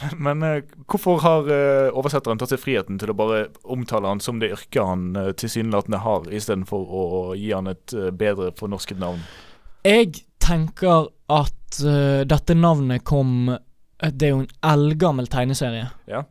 [0.26, 4.40] Men eh, hvorfor har eh, oversetteren tatt seg friheten til å bare omtale han som
[4.40, 7.04] det yrket han uh, tilsynelatende har, istedenfor å
[7.38, 9.22] gi han et eh, bedre fornorsket navn?
[9.86, 15.86] Jeg tenker at eh, dette navnet kom eh, Det er jo en eldgammel tegneserie.
[16.10, 16.24] Ja.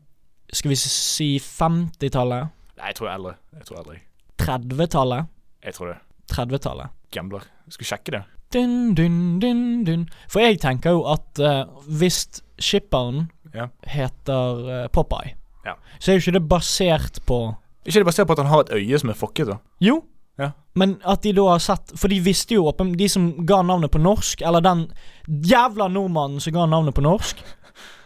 [0.53, 2.49] Skal vi si 50-tallet?
[2.79, 3.35] Nei, jeg tror eldre.
[3.59, 3.99] Jeg tror eldre.
[4.41, 5.31] 30-tallet?
[5.65, 5.97] Jeg tror det.
[6.33, 6.95] 30-tallet.
[7.13, 7.45] Gambler.
[7.69, 8.23] Skal vi sjekke det?
[8.53, 10.07] Dun, dun, dun, dun.
[10.29, 12.23] For jeg tenker jo at eh, hvis
[12.57, 13.67] skipperen Ja.
[13.87, 15.35] heter eh, Popeye,
[15.65, 15.73] Ja.
[15.99, 18.73] så er jo ikke det basert på Ikke det basert på at han har et
[18.75, 19.57] øye som er fucket, da?
[19.81, 20.03] Jo.
[20.39, 20.51] Ja.
[20.75, 23.91] Men at de da har sett For de visste jo åpen De som ga navnet
[23.91, 24.85] på norsk, eller den
[25.27, 27.37] jævla nordmannen som ga navnet på norsk,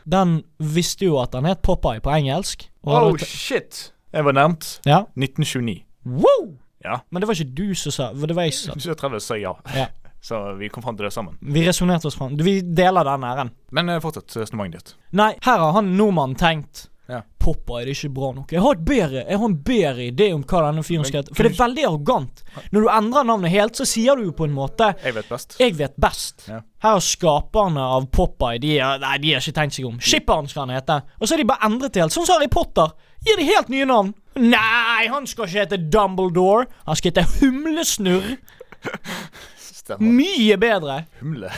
[0.10, 2.66] den visste jo at han het Popeye på engelsk.
[2.84, 3.94] Oh, shit!
[4.14, 4.80] Jeg var nærmt.
[4.86, 5.04] ja.
[5.16, 5.84] 1929.
[6.06, 6.58] Wow!
[6.84, 6.98] Ja.
[7.12, 8.94] Men det var ikke du som sa Det var jeg som sa.
[8.94, 9.54] 37 sa ja.
[9.76, 9.86] Ja.
[10.24, 11.36] Så vi kom fram til det sammen.
[11.44, 12.38] Vi resonnerte oss fram.
[12.40, 13.50] Vi deler den æren.
[13.76, 14.96] Men eh, fortsett resonnementet ditt.
[15.20, 17.18] Nei, her har han nordmannen tenkt Ja.
[17.44, 18.54] Popeye er det ikke bra nok.
[18.56, 21.36] Jeg har, bedre, jeg har en bedre idé om hva denne fyren skal hete.
[21.36, 22.40] For det er veldig arrogant.
[22.72, 25.58] Når du endrer navnet helt, så sier du jo på en måte Jeg vet best.
[25.60, 26.46] Jeg vet best.
[26.48, 26.62] Ja.
[26.86, 30.00] Her har skaperne av Popeye De, nei, de har ikke tenkt seg om.
[30.00, 31.02] Skipperen skal han hete.
[31.20, 32.16] Og så har de bare endret det helt.
[32.16, 32.96] Sånn som Harry Potter.
[33.28, 34.16] Gir de helt nye navn.
[34.40, 36.70] Nei, han skal ikke hete Dumbledore.
[36.88, 38.38] Han skal hete Humlesnurr.
[39.84, 40.16] Stemmer.
[40.22, 41.02] Mye bedre.
[41.20, 41.52] Humle.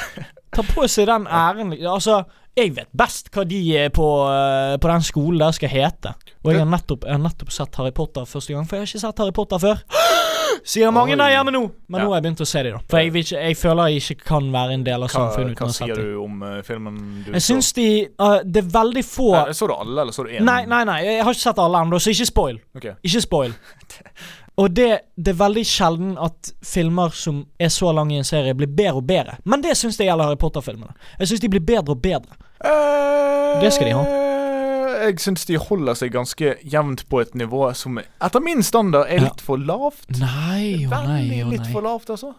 [0.55, 1.75] Ta på seg den æren.
[1.85, 2.23] Altså,
[2.55, 6.13] jeg vet best hva de er på, eh, på den skolen der skal hete.
[6.45, 8.91] Og jeg har, nettopp, jeg har nettopp sett Harry Potter første gang, for jeg har
[8.93, 9.81] ikke sett Harry Potter før.
[10.65, 11.61] Sier mange der hjemme nå,
[11.91, 12.05] men Ja.
[12.05, 12.79] nå har jeg begynt å se dem, da.
[12.89, 15.59] For jeg, ikke, jeg føler jeg ikke kan være en del av Hva, samfunnet uten
[15.59, 16.95] hva å ha sett sier du om uh, filmen
[17.25, 17.87] du Jeg syns de
[18.21, 20.41] uh, Det er veldig få nei, Så du alle, eller så du én?
[20.47, 22.57] Nei, nei, nei, jeg har ikke sett alle ennå, så ikke spoil.
[22.79, 22.95] Okay.
[23.05, 23.53] Ikke spoil.
[24.57, 24.89] Og det,
[25.19, 29.01] det er veldig sjelden at filmer som er så lange i en serie, blir bedre
[29.01, 29.35] og bedre.
[29.43, 30.95] Men det syns jeg gjelder Harry Potter-filmene.
[31.19, 32.37] Jeg syns de blir bedre og bedre.
[32.63, 34.24] Eh, Det skal de ha.
[34.95, 39.23] Jeg syns de holder seg ganske jevnt på et nivå som etter min standard er
[39.25, 40.05] litt for lavt.
[40.19, 41.49] Nei oh, nei Veldig nei.
[41.57, 42.33] litt for lavt, altså.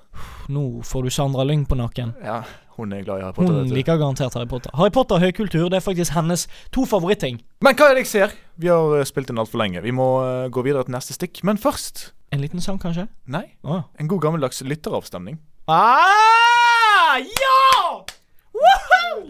[0.52, 2.14] Nå får du Sandra Lyng på nakken.
[2.24, 2.40] Ja,
[2.76, 3.54] hun er glad i Harry Potter.
[3.62, 4.70] Hun liker garantert Harry Potter.
[4.76, 7.40] Harry Potter høykultur det er faktisk hennes to favoritting.
[7.64, 8.36] Men hva er det jeg ser?
[8.60, 9.82] Vi har eh, spilt inn altfor lenge.
[9.84, 11.42] Vi må eh, gå videre til neste stikk.
[11.44, 13.06] Men først En liten sang, kanskje?
[13.30, 13.84] Nei, Oh.
[14.00, 15.38] en god gammeldags lytteravstemning.
[15.70, 17.55] Ah, ja!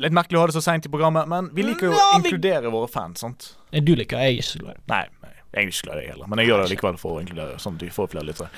[0.03, 2.29] Litt merkelig å ha det så seint i programmet, men vi liker jo å vi-
[2.31, 3.55] inkludere våre fans, sant?
[3.73, 4.81] Nei, Du liker jeg er ikke så glad i.
[4.93, 5.05] Nei,
[5.55, 7.57] jeg er ikke glad i det heller, men jeg gjør det likevel for å inkludere,
[7.63, 8.49] sånn at vi får flere lyttere.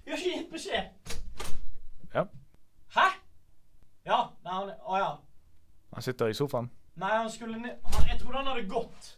[0.03, 0.85] Vi har ikke gitt beskjed.
[2.17, 2.23] Ja.
[4.07, 4.21] Ja.
[4.45, 5.13] Nei, han Å ja.
[5.97, 6.69] Han sitter i sofaen.
[7.01, 9.13] Nei, han skulle ned han, Jeg trodde han hadde gått.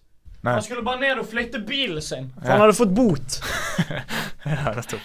[0.46, 0.52] Nei.
[0.54, 2.52] Han skulle bare ned og flytte bilen sin, for Ja.
[2.52, 3.38] han hadde fått bot.
[4.48, 5.00] Ja, nettopp.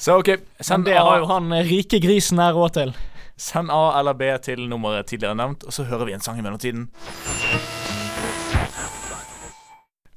[0.00, 2.92] Så OK, Men send det har jo A, han eh, rike grisen her råd til.
[3.36, 6.42] send A eller B til nummeret tidligere nevnt, og så hører vi en sang i
[6.46, 6.86] mellomtiden.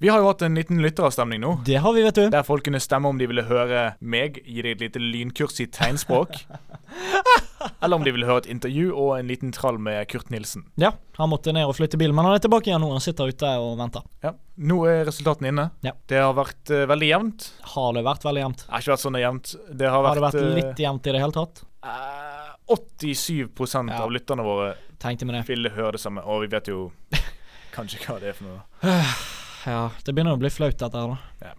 [0.03, 1.51] Vi har jo hatt en liten lytteravstemning nå.
[1.65, 2.25] Det har vi, vet du.
[2.33, 5.67] Der folk kunne stemme om de ville høre meg gi deg et lite lynkurs i
[5.71, 6.35] tegnspråk.
[7.81, 10.65] eller om de ville høre et intervju og en liten trall med Kurt Nilsen.
[10.81, 12.91] Ja, han måtte ned og flytte bilen, men han er tilbake igjen nå.
[12.93, 14.05] Han sitter ute og venter.
[14.25, 14.33] Ja,
[14.63, 15.67] Nå er resultatene inne.
[15.85, 15.95] Ja.
[16.09, 17.47] Det har vært uh, veldig jevnt.
[17.73, 18.65] Har det vært veldig jevnt?
[18.65, 19.53] Det har ikke vært sånn jevnt.
[19.83, 21.63] Det har Har det vært, vært litt jevnt i det hele tatt?
[21.83, 22.33] Uh,
[22.73, 24.03] 87 Ja.
[24.03, 25.47] av lytterne våre Tenkte med det.
[25.49, 26.91] ville høre det samme, og vi vet jo
[27.75, 28.61] kanskje hva det er for noe.
[29.63, 31.53] Ja, det begynner å bli flaut dette her, da.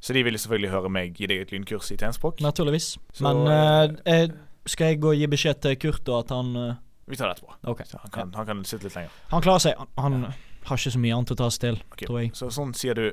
[0.00, 2.40] Så de ville selvfølgelig høre meg gi deg et lynkurs i tegnspråk.
[2.40, 2.94] Naturligvis.
[3.12, 4.30] Så, Men uh, eh, eh,
[4.66, 6.74] skal jeg gå og gi beskjed til Kurt og at han eh,
[7.10, 7.54] Vi tar det etterpå.
[7.72, 7.86] Okay.
[7.88, 9.10] Så han kan, han kan sitte litt lenger.
[9.32, 9.80] Han klarer seg.
[9.98, 10.34] Han, han
[10.68, 12.32] har ikke så mye annet å ta seg til, Ok, tror jeg.
[12.38, 13.06] Så sånn sier du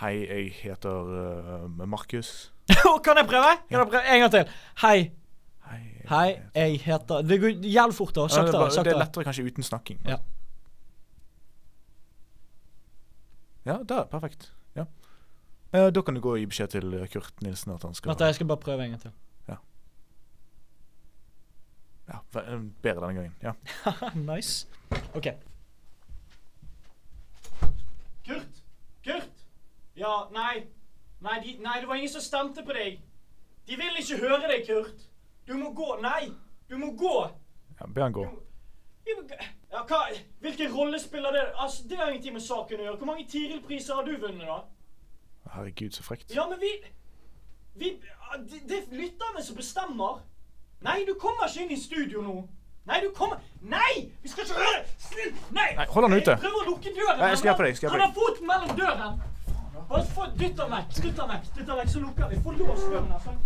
[0.00, 2.50] Hei, jeg heter uh, Markus.
[3.04, 3.50] kan jeg prøve?
[3.68, 4.00] Kan jeg prøve?
[4.08, 4.54] En gang til.
[4.80, 4.94] Hei.
[5.68, 8.24] Hei, jeg Hei, heter- jeg heter Det går jævlig fort, da.
[8.24, 8.52] Ja, det, er Saktere.
[8.52, 9.02] bare, det er saktere.
[9.02, 9.98] lettere kanskje uten snakking.
[10.08, 10.16] Ja.
[13.66, 14.48] Ja, der, perfekt.
[14.74, 14.86] Ja.
[15.72, 18.10] Eh, da kan du gå og gi beskjed til eh, Kurt Nilsen at han skal
[18.10, 19.12] Vent, da, jeg skal bare prøve en gang til.
[22.08, 23.34] Ja, eh, Bedre denne gangen.
[23.42, 23.54] Ja.
[24.34, 24.68] nice.
[25.14, 25.26] OK.
[28.26, 28.62] Kurt!
[29.04, 29.44] Kurt!
[29.94, 30.66] Ja, nei.
[31.22, 33.00] Nei, de, nei, det var ingen som stemte på deg.
[33.68, 35.04] De vil ikke høre deg, Kurt.
[35.46, 35.88] Du må gå.
[36.02, 36.32] Nei,
[36.70, 37.16] du må gå.
[37.80, 38.26] ja Be han gå.
[39.72, 40.02] Ja, hva,
[40.40, 41.42] hvilken rolle spiller det?
[41.58, 42.98] Altså, Det har ingenting med saken å gjøre.
[43.00, 44.60] Hvor mange Tiril-priser har du vunnet, da?
[45.54, 46.34] Herregud, så frekt.
[46.34, 46.70] Ja, men vi,
[47.74, 47.90] vi
[48.48, 50.22] Det det er lytterne som bestemmer.
[50.82, 52.36] Nei, du kommer ikke inn i studio nå.
[52.90, 54.08] Nei, du kommer Nei!
[54.22, 55.34] Vi skal ikke røre Snill!
[55.54, 55.68] Nei!
[55.78, 56.32] Nei, hold han ute.
[56.34, 57.20] Jeg prøver å lukke døren.
[57.20, 59.20] Nei, jeg skal hjelpe deg, skal hjelpe Han har foten mellom døren.
[59.92, 60.96] Bare få Dytt han vekk.
[61.04, 61.46] Dytt han vekk.
[61.58, 62.40] Dytt han vekk, så lukker vi.
[62.42, 63.22] Få låst døren her.
[63.26, 63.38] sånn.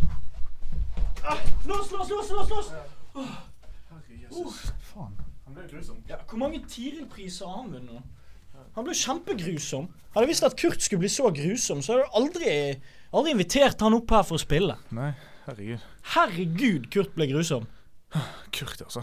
[1.26, 2.72] Ah, Lås, lås, lås, lås!
[4.30, 4.61] lås.
[4.93, 5.16] Faen.
[5.47, 5.97] Han ble grusom.
[6.09, 8.03] Ja, hvor mange Tiril-priser har han vunnet?
[8.76, 9.89] Han ble kjempegrusom.
[10.14, 12.55] Hadde jeg visst at Kurt skulle bli så grusom, så hadde jeg aldri,
[13.12, 14.76] aldri invitert han opp her for å spille.
[14.97, 15.11] Nei,
[15.47, 15.84] herregud.
[16.15, 17.67] Herregud, Kurt ble grusom.
[18.55, 19.03] Kurt, altså.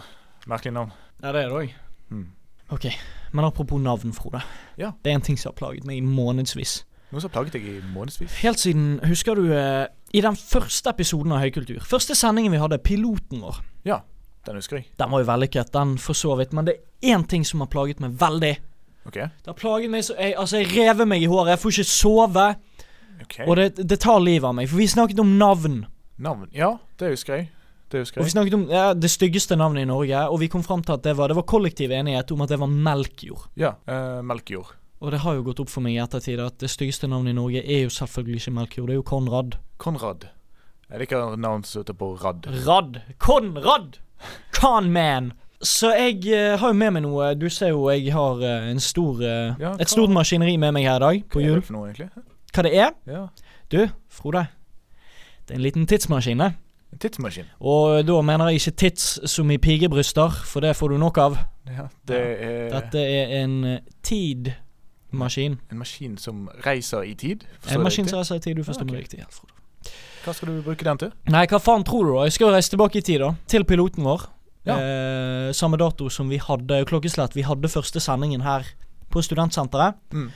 [0.49, 0.93] Merkelig navn.
[1.23, 1.73] Ja, det er det òg.
[2.13, 2.25] Mm.
[2.73, 2.87] Ok,
[3.35, 4.41] men apropos navn, Frode.
[4.79, 4.91] Ja.
[5.03, 6.83] Det er en ting som har plaget meg i månedsvis.
[7.11, 8.39] Noe som har plaget deg i månedsvis.
[8.41, 12.79] Helt siden, husker du, eh, i den første episoden av Høykultur, første sendingen vi hadde,
[12.81, 13.99] piloten vår, Ja,
[14.45, 14.87] den husker jeg.
[14.97, 17.67] den var jo vellykket, den for så vidt, men det er én ting som har
[17.67, 18.57] plaget meg veldig.
[19.05, 19.13] Ok.
[19.13, 21.83] Det har plaget meg så jeg, Altså, jeg rever meg i håret, jeg får ikke
[21.91, 22.55] sove,
[23.21, 23.39] ok.
[23.47, 24.69] og det, det tar livet av meg.
[24.69, 25.85] For vi snakket om navn.
[26.17, 26.47] Navn?
[26.53, 27.49] Ja, det husker jeg.
[27.93, 30.63] Det husker Og vi snakket om ja, det styggeste navnet i Norge, og vi kom
[30.65, 33.49] fram til at det var, det var kollektiv enighet om at det var Melkjord.
[33.59, 34.73] Ja, eh, Melkjord.
[35.03, 37.37] Og det har jo gått opp for meg i ettertid at det styggeste navnet i
[37.37, 39.59] Norge er jo selvfølgelig ikke Melkjord, det er jo Konrad.
[39.77, 40.25] Konrad.
[40.89, 42.47] Jeg liker navn som slutter på rad.
[42.65, 42.99] Rad.
[43.17, 43.97] Konrad!
[44.53, 45.31] Conman.
[45.63, 48.81] Så jeg uh, har jo med meg noe Du ser jo jeg har uh, en
[48.83, 51.61] stor uh, Ja, hva- et stort maskineri med meg her i dag, på Hva er
[51.61, 52.25] det for noe, egentlig?
[52.53, 52.91] Hva det er?
[53.09, 53.21] Ja.
[53.71, 53.79] Du,
[54.11, 54.43] Frode.
[55.47, 56.53] Det er en liten tidsmaskin, det.
[56.93, 57.45] En tidsmaskin.
[57.59, 61.37] Og da mener jeg ikke tids som i pigebryster, for det får du nok av.
[61.67, 65.57] Ja, det er Dette er en tidmaskin.
[65.71, 67.43] en maskin som reiser i tid.
[67.61, 68.95] Forstår En maskin som reiser i tid, du forstår Ja, okay.
[68.95, 69.25] meg riktig.
[70.23, 71.11] Hva skal du bruke den til?
[71.27, 72.23] Nei, hva faen tror du da?
[72.23, 73.33] Jeg skal reise tilbake i tid, da.
[73.47, 74.29] Til piloten vår.
[74.65, 74.77] Ja.
[74.79, 77.35] Eh, samme dato som vi hadde klokkeslett.
[77.35, 78.63] Vi hadde første sendingen her
[79.11, 79.97] på studentsenteret.
[80.13, 80.29] Mm.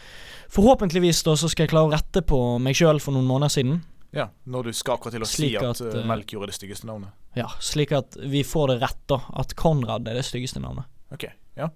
[0.50, 3.80] Forhåpentligvis da så skal jeg klare å rette på meg sjøl for noen måneder siden.
[4.16, 6.52] Ja, når du skal akkurat til å Slik si at, at, uh, melk Melkjord er
[6.54, 7.12] det styggeste navnet.
[7.38, 9.20] Ja, Slik at vi får det rett, da.
[9.38, 10.88] At Konrad er det styggeste navnet.
[11.14, 11.28] Ok,
[11.60, 11.68] ja.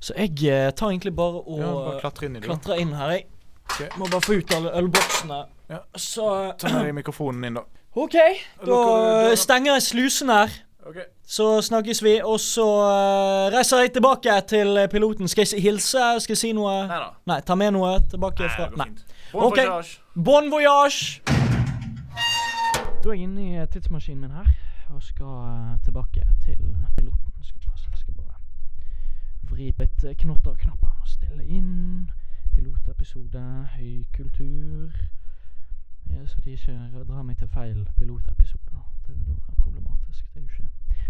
[0.00, 2.48] Så jeg eh, tar egentlig bare og ja bare klatre inn i det.
[2.48, 3.26] klatre inn her, jeg.
[3.70, 3.90] Okay.
[4.00, 5.40] Må bare få ut alle ølboksene.
[5.70, 5.82] Ja.
[5.94, 6.26] Så
[6.58, 7.66] Ta med deg mikrofonen inn, da.
[8.00, 8.16] OK,
[8.64, 8.80] da
[9.36, 10.52] stenger jeg slusen her.
[10.86, 11.00] Ok.
[11.30, 15.28] Så snakkes vi, og så eh, reiser jeg tilbake til eh, piloten.
[15.30, 16.06] Skal jeg hilse?
[16.24, 16.72] Skal jeg si noe?
[16.88, 17.10] Nei da.
[17.30, 18.88] Nei, ta med noe tilbake Nei, fra Nei.
[18.88, 19.04] fint.
[19.34, 19.60] Bon Ok.
[19.60, 20.00] voyage.
[20.16, 21.39] Bon voyage!
[23.04, 24.48] Da er jeg inne i eh, tidsmaskinen min her
[24.88, 27.32] og skal eh, tilbake til piloten.
[27.42, 28.34] Skal bare, skal bare
[29.42, 32.10] vri på litt eh, knotter og knapper og stille inn.
[32.52, 33.44] Pilotepisode,
[33.76, 34.92] høy kultur.
[36.10, 36.76] Ja, så de ikke
[37.08, 38.84] drar meg til feil pilotepisode.
[39.06, 40.26] Det vil jo være problematisk.
[40.34, 40.68] Det er jo ikke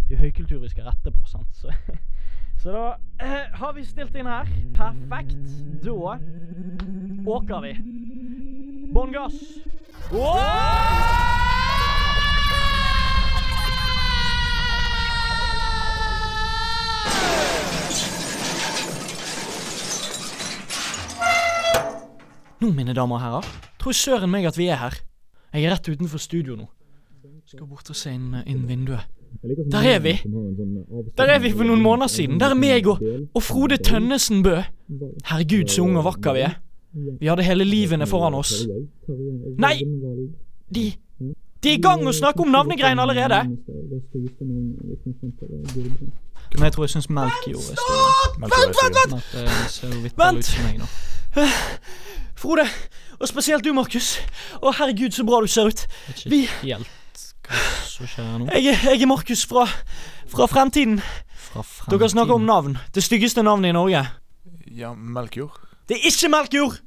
[0.08, 1.56] Det er høykultur vi skal rette på, sant.
[1.56, 1.74] Så,
[2.62, 2.86] så da
[3.26, 4.46] eh, har vi stilt inn her.
[4.78, 5.42] Perfekt.
[5.82, 5.98] Da
[7.34, 7.76] åker vi.
[8.94, 9.42] Bånn gass.
[22.60, 23.46] Nå, mine damer og herrer,
[23.80, 24.98] tror søren meg at vi er her.
[25.54, 26.66] Jeg er rett utenfor studio nå.
[27.48, 29.06] Skal bort og se inn, inn vinduet.
[29.72, 30.12] Der er vi!
[31.16, 32.38] Der er vi for noen måneder siden.
[32.42, 33.00] Der er meg og,
[33.34, 34.58] og Frode Tønnesen Bø.
[35.30, 36.58] Herregud, så unge og vakker vi er.
[37.20, 38.66] Vi hadde hele livene foran oss.
[39.58, 39.76] Nei!
[40.74, 40.90] De
[41.60, 43.40] De er i gang å snakke om navnegreiene allerede!
[46.54, 48.10] Men jeg tror jeg syns Melkjord er større.
[48.40, 48.66] Vent, er
[50.02, 50.50] vent, vent!
[50.64, 50.86] meg nå.
[52.40, 52.64] Frode,
[53.20, 54.14] og spesielt du, Markus.
[54.62, 55.86] Å, herregud, så bra du ser ut.
[56.26, 56.88] Vi- Helt
[57.46, 58.48] hva som skjer nå?
[58.54, 59.66] Jeg, er- jeg er Markus fra,
[60.30, 61.00] fra fremtiden.
[61.50, 62.78] Fra Dere snakker om navn.
[62.94, 64.04] Det styggeste navnet i Norge.
[64.70, 65.58] Ja, Melkjord.
[65.88, 66.78] Det er ikke Melkjord!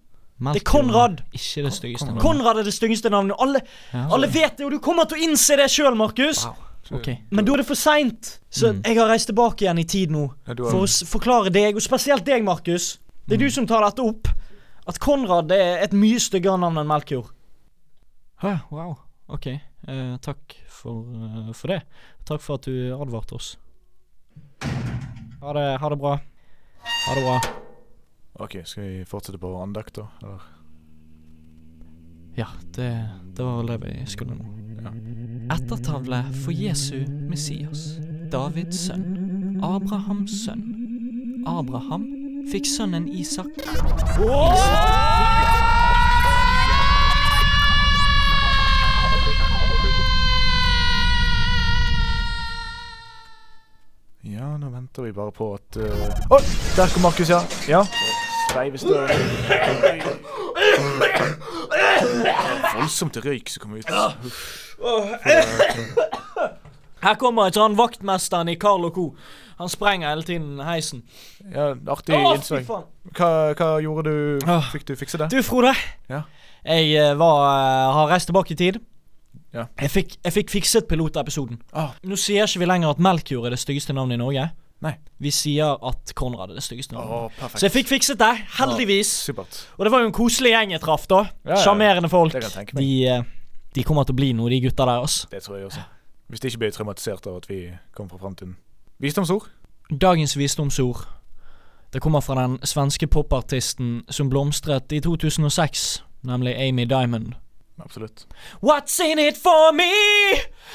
[0.43, 1.21] Det er Konrad.
[1.31, 2.15] Ikke det styggeste Konrad.
[2.15, 2.21] navnet.
[2.23, 3.35] Konrad er det styggeste navnet.
[3.39, 3.61] Alle,
[3.93, 4.07] Ja.
[4.11, 6.45] alle vet det, og du kommer til å innse det sjøl, Markus.
[6.45, 6.55] Wow.
[6.91, 7.07] Ok.
[7.31, 8.39] Men da er det for seint.
[8.51, 8.81] Så Mm.
[8.83, 11.81] jeg har reist tilbake igjen i tid nå Ja, for å s- forklare deg, og
[11.81, 12.97] spesielt deg, Markus.
[13.27, 14.27] Det er du som tar dette opp.
[14.85, 17.29] At Konrad er et mye styggere navn enn Melkjord.
[18.41, 18.97] Hæ, wow.
[19.29, 19.47] Ok.
[19.87, 21.83] Eh, takk for, uh, for det.
[22.25, 23.55] Takk for at du advarte oss.
[25.41, 26.19] Ha det, ha det bra.
[27.07, 27.41] Ha det bra.
[28.39, 30.07] ok, skal vi fortsette på andakt, da?
[30.21, 30.41] Eller?
[32.35, 34.45] Ja, det, det var vel det vi skulle nå.
[35.51, 37.99] Ettertavle for Jesu Messias,
[38.31, 40.63] Davids sønn, Abrahams sønn.
[41.47, 42.05] Abraham
[42.51, 43.45] fikk sønnen Isak.
[54.23, 55.83] Ja, nå venter vi bare på at uh...
[56.31, 56.41] oh,
[56.75, 57.41] Der kom Markus, ja.
[57.67, 57.83] Ja.
[58.51, 59.07] Sveivestøv.
[62.75, 63.89] Voldsomt røyk som kom ut.
[64.25, 64.72] Uff.
[67.03, 69.09] Her kommer ikke han vaktmesteren i Carl Co.
[69.59, 71.03] Han sprenger hele tiden heisen.
[71.53, 74.47] Ja, artig oh, fy Hva, hva gjorde du?
[74.71, 75.29] Fikk du fikse det?
[75.33, 75.73] Du, Frode.
[76.09, 76.23] Ja.
[76.63, 78.79] Jeg eh, var, eh, har reist tilbake i tid.
[79.53, 79.67] Ja.
[79.77, 81.59] Jeg fikk, jeg fikk fikset pilotepisoden.
[81.77, 81.91] Oh.
[82.07, 84.47] Nå sier ikke vi lenger at Melkjord er det styggeste navnet i Norge.
[84.83, 84.95] Nei.
[85.23, 87.35] Vi sier at Konrad er det styggeste navnet.
[87.37, 87.53] Oh.
[87.53, 89.11] Så jeg fikk fikset det, heldigvis.
[89.29, 89.61] Supert.
[89.77, 91.21] Og det var jo en koselig gjeng jeg traff, da.
[91.43, 91.61] Ja, ja.
[91.67, 92.35] Sjarmerende folk.
[92.73, 93.23] De, eh,
[93.75, 95.27] de kommer til å bli noe, de gutta der, altså.
[95.31, 95.83] Det tror jeg også.
[96.29, 97.59] Hvis de ikke blir traumatisert av at vi
[97.93, 98.55] kommer fra framtiden.
[99.03, 99.49] Visdomsord?
[100.01, 101.05] Dagens visdomsord.
[101.93, 107.33] Det kommer fra den svenske popartisten som blomstret i 2006, nemlig Amy Diamond.
[107.79, 108.27] Absolutt.
[108.61, 109.93] What's in it for me?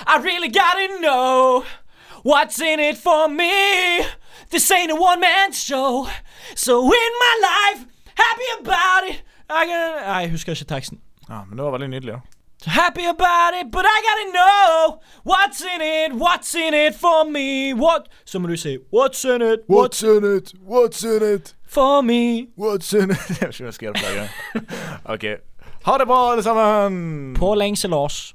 [0.07, 1.65] I really gotta know.
[2.25, 4.05] What's in it for me?
[4.51, 6.07] This ain't a one man show.
[6.55, 9.23] So in my life, happy about it.
[9.51, 11.01] I Nei, jeg husker ikke teksten.
[11.29, 12.21] Ja, men det var veldig nydelig, da.
[12.69, 17.73] Happy about it, but I gotta know what's in it, what's in it for me.
[17.75, 18.09] What?
[18.25, 20.53] Somebody say, What's in it, what's in it?
[20.65, 21.55] What's in it?
[21.69, 22.49] for me.
[22.57, 23.29] What's in it?
[23.41, 24.31] Jeg vet ikke om jeg skal gjøre det flere ganger.
[25.15, 25.25] OK.
[25.85, 27.35] Ha det bra, alle sammen!
[27.35, 28.35] På lengselas.